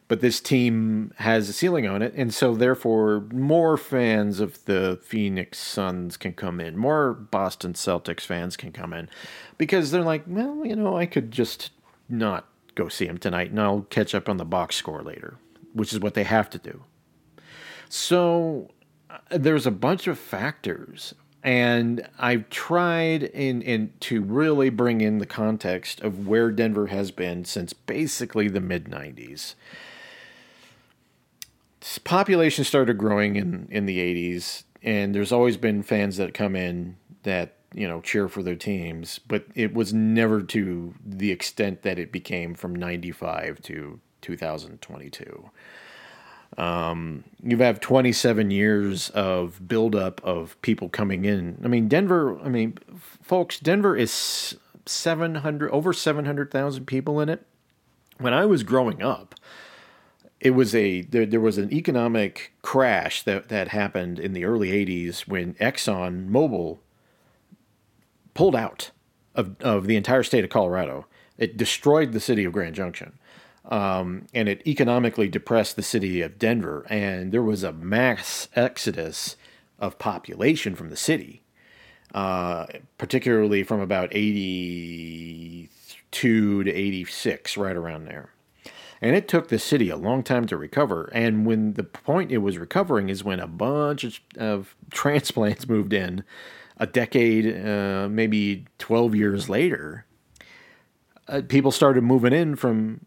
but 0.10 0.22
this 0.22 0.42
team 0.42 1.14
has 1.18 1.48
a 1.48 1.54
ceiling 1.54 1.88
on 1.88 2.02
it, 2.02 2.14
and 2.16 2.34
so 2.34 2.56
therefore 2.56 3.28
more 3.32 3.78
fans 3.78 4.40
of 4.40 4.66
the 4.66 5.00
Phoenix 5.04 5.60
Suns 5.60 6.18
can 6.18 6.34
come 6.34 6.60
in, 6.60 6.76
more 6.76 7.14
Boston 7.14 7.74
Celtics 7.74 8.22
fans 8.22 8.58
can 8.58 8.72
come 8.72 8.92
in, 8.92 9.08
because 9.60 9.92
they're 9.92 10.02
like, 10.02 10.24
well, 10.26 10.66
you 10.66 10.76
know, 10.76 10.98
I 10.98 11.06
could 11.06 11.32
just 11.32 11.70
not 12.10 12.48
go 12.74 12.90
see 12.90 13.06
him 13.06 13.20
tonight, 13.20 13.52
and 13.52 13.62
I'll 13.62 13.82
catch 13.92 14.16
up 14.16 14.28
on 14.28 14.38
the 14.38 14.46
box 14.46 14.76
score 14.76 15.04
later, 15.04 15.38
which 15.74 15.94
is 15.94 16.00
what 16.00 16.16
they 16.16 16.24
have 16.24 16.50
to 16.50 16.58
do. 16.58 16.84
So 17.88 18.72
uh, 19.12 19.20
there's 19.30 19.68
a 19.68 19.72
bunch 19.72 20.08
of 20.08 20.18
factors 20.18 21.14
and 21.42 22.06
I've 22.18 22.50
tried 22.50 23.24
in, 23.24 23.62
in 23.62 23.94
to 24.02 24.22
really 24.22 24.70
bring 24.70 25.00
in 25.00 25.20
the 25.20 25.26
context 25.26 26.02
of 26.02 26.28
where 26.28 26.52
Denver 26.52 26.88
has 26.88 27.12
been 27.12 27.46
since 27.46 27.72
basically 27.72 28.50
the 28.50 28.60
mid 28.60 28.86
90s 28.86 29.56
population 32.04 32.64
started 32.64 32.98
growing 32.98 33.36
in 33.36 33.68
in 33.72 33.86
the 33.86 33.98
80s 33.98 34.64
and 34.82 35.14
there's 35.14 35.32
always 35.32 35.58
been 35.58 35.84
fans 35.84 36.18
that 36.18 36.34
come 36.34 36.56
in 36.56 36.98
that 37.24 37.56
you 37.74 37.88
know 37.88 38.02
cheer 38.02 38.28
for 38.28 38.44
their 38.44 38.56
teams 38.56 39.20
but 39.20 39.46
it 39.56 39.74
was 39.74 39.94
never 39.94 40.42
to 40.42 40.94
the 41.06 41.32
extent 41.32 41.84
that 41.84 41.98
it 42.00 42.12
became 42.12 42.54
from 42.54 42.76
95 42.76 43.62
to 43.62 44.00
2022 44.22 45.50
um, 46.58 47.24
you 47.44 47.58
have 47.60 47.80
27 47.80 48.52
years 48.52 49.10
of 49.12 49.68
buildup 49.68 50.20
of 50.24 50.60
people 50.62 50.90
coming 50.90 51.26
in. 51.26 51.62
I 51.64 51.68
mean, 51.68 51.88
Denver. 51.88 52.40
I 52.40 52.50
mean, 52.50 52.78
folks, 53.22 53.60
Denver 53.60 53.96
is 53.96 54.58
700 54.86 55.70
over 55.72 55.94
700,000 55.94 56.86
people 56.86 57.20
in 57.20 57.30
it. 57.30 57.46
When 58.18 58.34
I 58.34 58.46
was 58.46 58.64
growing 58.64 59.02
up, 59.02 59.36
it 60.40 60.52
was 60.52 60.74
a 60.74 61.02
there, 61.02 61.26
there 61.26 61.40
was 61.40 61.58
an 61.58 61.74
economic 61.74 62.54
crash 62.62 63.24
that 63.24 63.50
that 63.50 63.70
happened 63.70 64.20
in 64.20 64.34
the 64.34 64.46
early 64.46 64.70
80s 64.70 65.28
when 65.28 65.56
Exxon 65.56 66.30
Mobil 66.30 66.78
pulled 68.34 68.56
out 68.56 68.92
of 69.36 69.60
of 69.62 69.88
the 69.88 69.96
entire 69.96 70.24
state 70.24 70.44
of 70.44 70.50
Colorado. 70.50 71.06
It 71.38 71.58
destroyed 71.58 72.12
the 72.12 72.20
city 72.20 72.46
of 72.46 72.54
Grand 72.54 72.76
Junction. 72.76 73.14
Um, 73.66 74.26
and 74.34 74.50
it 74.50 74.66
economically 74.66 75.28
depressed 75.28 75.76
the 75.76 75.84
city 75.84 76.24
of 76.24 76.40
Denver, 76.40 76.88
and 76.90 77.32
there 77.32 77.44
was 77.44 77.64
a 77.64 77.72
mass 77.72 78.48
exodus 78.56 79.36
of 79.78 80.00
population 80.00 80.76
from 80.76 80.90
the 80.90 80.96
city, 80.96 81.44
uh, 82.16 82.66
particularly 82.98 83.62
from 83.62 83.80
about 83.80 84.10
82 84.12 86.64
to 86.64 86.72
86, 86.72 87.58
right 87.58 87.76
around 87.76 88.06
there. 88.06 88.32
And 89.02 89.16
it 89.16 89.28
took 89.28 89.48
the 89.48 89.60
city 89.60 89.90
a 89.90 89.96
long 89.96 90.24
time 90.24 90.46
to 90.48 90.58
recover. 90.58 91.10
And 91.14 91.46
when 91.46 91.74
the 91.74 91.84
point 91.84 92.32
it 92.32 92.40
was 92.40 92.58
recovering 92.58 93.10
is 93.10 93.24
when 93.24 93.40
a 93.40 93.48
bunch 93.48 94.04
of, 94.04 94.20
of 94.38 94.76
transplants 94.92 95.68
moved 95.68 95.94
in 95.94 96.24
a 96.78 96.88
decade, 96.88 97.66
uh, 97.66 98.08
maybe 98.10 98.66
12 98.78 99.16
years 99.16 99.50
later. 99.50 100.06
Uh, 101.28 101.42
people 101.48 101.72
started 101.72 102.04
moving 102.04 102.34
in 102.34 102.56
from 102.56 103.06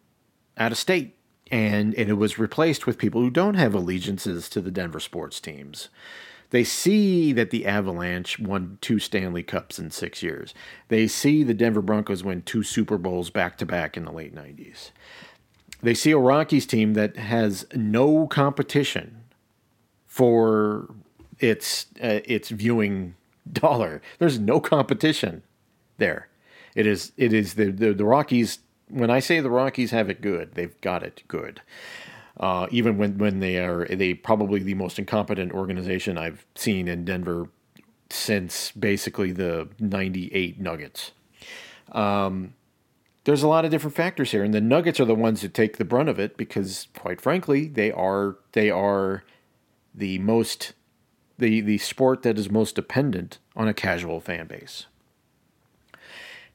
out 0.56 0.72
of 0.72 0.78
state. 0.78 1.16
And, 1.50 1.94
and 1.96 2.08
it 2.08 2.14
was 2.14 2.38
replaced 2.38 2.86
with 2.86 2.96
people 2.96 3.20
who 3.20 3.28
don't 3.28 3.54
have 3.54 3.74
allegiances 3.74 4.48
to 4.50 4.62
the 4.62 4.70
Denver 4.70 5.00
sports 5.00 5.38
teams. 5.38 5.90
They 6.48 6.64
see 6.64 7.32
that 7.32 7.50
the 7.50 7.66
Avalanche 7.66 8.38
won 8.38 8.78
two 8.80 8.98
Stanley 8.98 9.42
Cups 9.42 9.78
in 9.78 9.90
six 9.90 10.22
years. 10.22 10.54
They 10.88 11.06
see 11.08 11.42
the 11.42 11.54
Denver 11.54 11.82
Broncos 11.82 12.22
win 12.22 12.42
two 12.42 12.62
Super 12.62 12.98
Bowls 12.98 13.30
back 13.30 13.56
to 13.58 13.66
back 13.66 13.96
in 13.96 14.04
the 14.04 14.12
late 14.12 14.34
90s. 14.34 14.90
They 15.82 15.94
see 15.94 16.12
a 16.12 16.18
Rockies 16.18 16.64
team 16.66 16.94
that 16.94 17.16
has 17.16 17.66
no 17.74 18.26
competition 18.28 19.24
for 20.06 20.94
its 21.40 21.86
uh, 22.02 22.20
its 22.24 22.50
viewing 22.50 23.14
dollar. 23.52 24.00
There's 24.18 24.38
no 24.38 24.60
competition 24.60 25.42
there. 25.98 26.28
It 26.74 26.86
is 26.86 27.12
it 27.16 27.32
is 27.32 27.54
the, 27.54 27.70
the 27.70 27.92
the 27.92 28.04
Rockies. 28.04 28.60
When 28.88 29.10
I 29.10 29.20
say 29.20 29.40
the 29.40 29.50
Rockies 29.50 29.90
have 29.90 30.10
it 30.10 30.20
good, 30.20 30.54
they've 30.54 30.78
got 30.80 31.02
it 31.02 31.22
good. 31.26 31.62
Uh, 32.38 32.66
even 32.70 32.96
when 32.96 33.18
when 33.18 33.40
they 33.40 33.58
are 33.58 33.86
they 33.86 34.14
probably 34.14 34.60
the 34.60 34.74
most 34.74 34.98
incompetent 34.98 35.52
organization 35.52 36.16
I've 36.16 36.46
seen 36.54 36.88
in 36.88 37.04
Denver 37.04 37.48
since 38.08 38.70
basically 38.72 39.32
the 39.32 39.68
'98 39.80 40.60
Nuggets. 40.60 41.12
Um, 41.90 42.54
there's 43.24 43.42
a 43.42 43.48
lot 43.48 43.64
of 43.64 43.70
different 43.70 43.96
factors 43.96 44.32
here, 44.32 44.42
and 44.42 44.52
the 44.52 44.60
Nuggets 44.60 44.98
are 45.00 45.04
the 45.04 45.14
ones 45.14 45.42
who 45.42 45.48
take 45.48 45.76
the 45.76 45.84
brunt 45.84 46.08
of 46.08 46.18
it 46.18 46.36
because, 46.36 46.88
quite 46.96 47.20
frankly, 47.20 47.68
they 47.68 47.92
are 47.92 48.36
they 48.52 48.70
are 48.70 49.24
the 49.94 50.18
most 50.18 50.72
the 51.38 51.60
the 51.60 51.78
sport 51.78 52.22
that 52.22 52.38
is 52.38 52.50
most 52.50 52.74
dependent 52.74 53.38
on 53.54 53.68
a 53.68 53.74
casual 53.74 54.20
fan 54.20 54.46
base, 54.46 54.86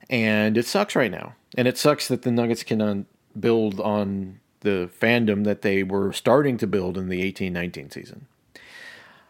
and 0.10 0.58
it 0.58 0.66
sucks 0.66 0.96
right 0.96 1.12
now, 1.12 1.36
and 1.58 1.68
it 1.68 1.78
sucks 1.78 2.08
that 2.08 2.24
the 2.24 2.32
Nuggets 2.32 2.64
cannot 2.64 3.06
build 3.40 3.80
on 3.80 4.40
the 4.62 4.90
fandom 5.00 5.44
that 5.44 5.62
they 5.62 5.84
were 5.84 6.12
starting 6.12 6.58
to 6.58 6.68
build 6.68 6.98
in 6.98 7.10
the 7.10 7.32
18-19 7.32 7.94
season 7.94 8.26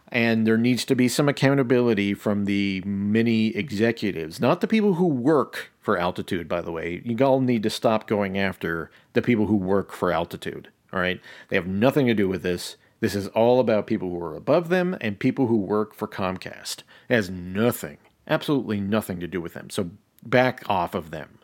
and 0.10 0.48
there 0.48 0.58
needs 0.58 0.86
to 0.86 0.96
be 0.96 1.08
some 1.08 1.28
accountability 1.28 2.14
from 2.14 2.46
the 2.46 2.82
many 2.86 3.48
executives, 3.56 4.40
not 4.40 4.62
the 4.62 4.68
people 4.68 4.94
who 4.94 5.08
work 5.08 5.72
for 5.82 5.98
altitude, 5.98 6.48
by 6.48 6.62
the 6.62 6.72
way. 6.72 7.02
You 7.04 7.18
all 7.26 7.42
need 7.42 7.64
to 7.64 7.70
stop 7.70 8.08
going 8.08 8.38
after 8.38 8.90
the 9.14 9.22
people 9.22 9.48
who 9.48 9.56
work 9.56 9.92
for 9.92 10.12
altitude. 10.12 10.70
All 10.94 11.00
right. 11.00 11.20
They 11.50 11.56
have 11.58 11.68
nothing 11.68 12.08
to 12.08 12.14
do 12.14 12.30
with 12.30 12.44
this. 12.44 12.78
This 13.00 13.16
is 13.16 13.28
all 13.30 13.60
about 13.60 13.88
people 13.88 14.10
who 14.10 14.20
are 14.24 14.36
above 14.36 14.70
them 14.70 14.98
and 15.02 15.20
people 15.20 15.48
who 15.48 15.58
work 15.58 15.94
for 15.94 16.08
Comcast. 16.08 16.80
It 17.10 17.16
has 17.16 17.30
nothing, 17.30 17.98
absolutely 18.28 18.80
nothing 18.80 19.20
to 19.20 19.28
do 19.28 19.42
with 19.42 19.54
them. 19.54 19.70
So 19.70 19.92
back 20.26 20.64
off 20.70 20.96
of 20.96 21.12
them. 21.12 21.40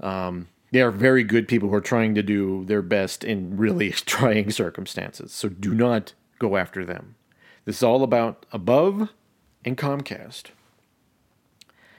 Um, 0.00 0.48
they 0.70 0.82
are 0.82 0.90
very 0.90 1.24
good 1.24 1.48
people 1.48 1.68
who 1.68 1.74
are 1.74 1.80
trying 1.80 2.14
to 2.14 2.22
do 2.22 2.64
their 2.66 2.82
best 2.82 3.24
in 3.24 3.56
really 3.56 3.90
trying 3.92 4.50
circumstances. 4.50 5.32
So 5.32 5.48
do 5.48 5.74
not 5.74 6.12
go 6.38 6.56
after 6.56 6.84
them. 6.84 7.16
This 7.64 7.76
is 7.76 7.82
all 7.82 8.02
about 8.02 8.46
above 8.52 9.08
and 9.64 9.76
Comcast. 9.76 10.46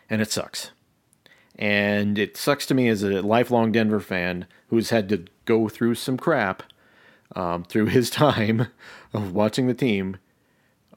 And 0.10 0.21
it 0.21 0.32
sucks. 0.32 0.71
And 1.58 2.19
it 2.19 2.38
sucks 2.38 2.65
to 2.67 2.73
me 2.73 2.88
as 2.88 3.01
a 3.01 3.21
lifelong 3.21 3.71
Denver 3.71 3.99
fan 3.99 4.45
who's 4.67 4.89
had 4.89 5.10
to 5.10 5.25
go 5.45 5.69
through 5.69 5.95
some 5.95 6.17
crap 6.17 6.63
um, 7.36 7.63
through 7.63 7.88
his 7.88 8.10
time 8.12 8.67
of 9.13 9.34
watching 9.34 9.67
the 9.67 9.73
team, 9.73 10.17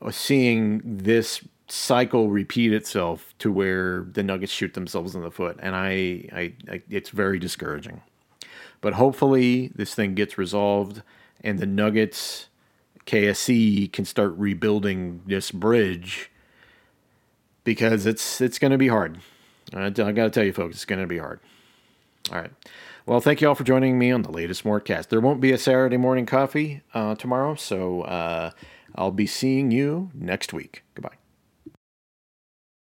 uh, 0.03 0.11
seeing 0.11 0.81
this 0.85 1.43
cycle 1.69 2.31
repeat 2.31 2.73
itself 2.73 3.35
to 3.39 3.53
where 3.53 4.07
the 4.13 4.23
Nuggets 4.23 4.53
shoot 4.53 4.75
themselves 4.75 5.15
in 5.15 5.23
the 5.23 5.31
foot, 5.31 5.59
and 5.61 5.77
I, 5.77 6.29
I, 6.33 6.53
I 6.71 6.83
it's 6.89 7.11
very 7.11 7.39
discouraging. 7.39 8.01
But 8.81 8.95
hopefully, 8.95 9.71
this 9.75 9.95
thing 9.95 10.15
gets 10.15 10.39
resolved, 10.39 11.03
and 11.43 11.59
the 11.59 11.67
Nuggets, 11.67 12.48
KSE 13.09 13.91
can 13.91 14.05
start 14.05 14.35
rebuilding 14.37 15.23
this 15.27 15.51
bridge 15.51 16.31
because 17.65 18.05
it's 18.05 18.43
it's 18.43 18.59
going 18.59 18.71
to 18.71 18.79
be 18.79 18.89
hard. 18.89 19.19
I, 19.73 19.87
I 19.87 19.91
got 19.91 20.15
to 20.15 20.31
tell 20.31 20.45
you, 20.45 20.53
folks, 20.53 20.77
it's 20.77 20.85
going 20.85 21.01
to 21.01 21.07
be 21.07 21.19
hard. 21.19 21.41
All 22.31 22.39
right. 22.39 22.51
Well, 23.07 23.21
thank 23.21 23.41
you 23.41 23.49
all 23.49 23.55
for 23.55 23.65
joining 23.65 23.99
me 23.99 24.13
on 24.13 24.21
the 24.23 24.31
latest 24.31 24.63
Mortcast. 24.63 25.09
There 25.09 25.21
won't 25.21 25.41
be 25.41 25.53
a 25.53 25.59
Saturday 25.59 25.97
morning 25.97 26.27
coffee 26.27 26.83
uh, 26.93 27.15
tomorrow, 27.15 27.55
so 27.55 28.03
uh, 28.03 28.51
I'll 28.95 29.11
be 29.11 29.27
seeing 29.27 29.71
you 29.71 30.11
next 30.13 30.53
week. 30.53 30.83
Goodbye. 30.95 31.17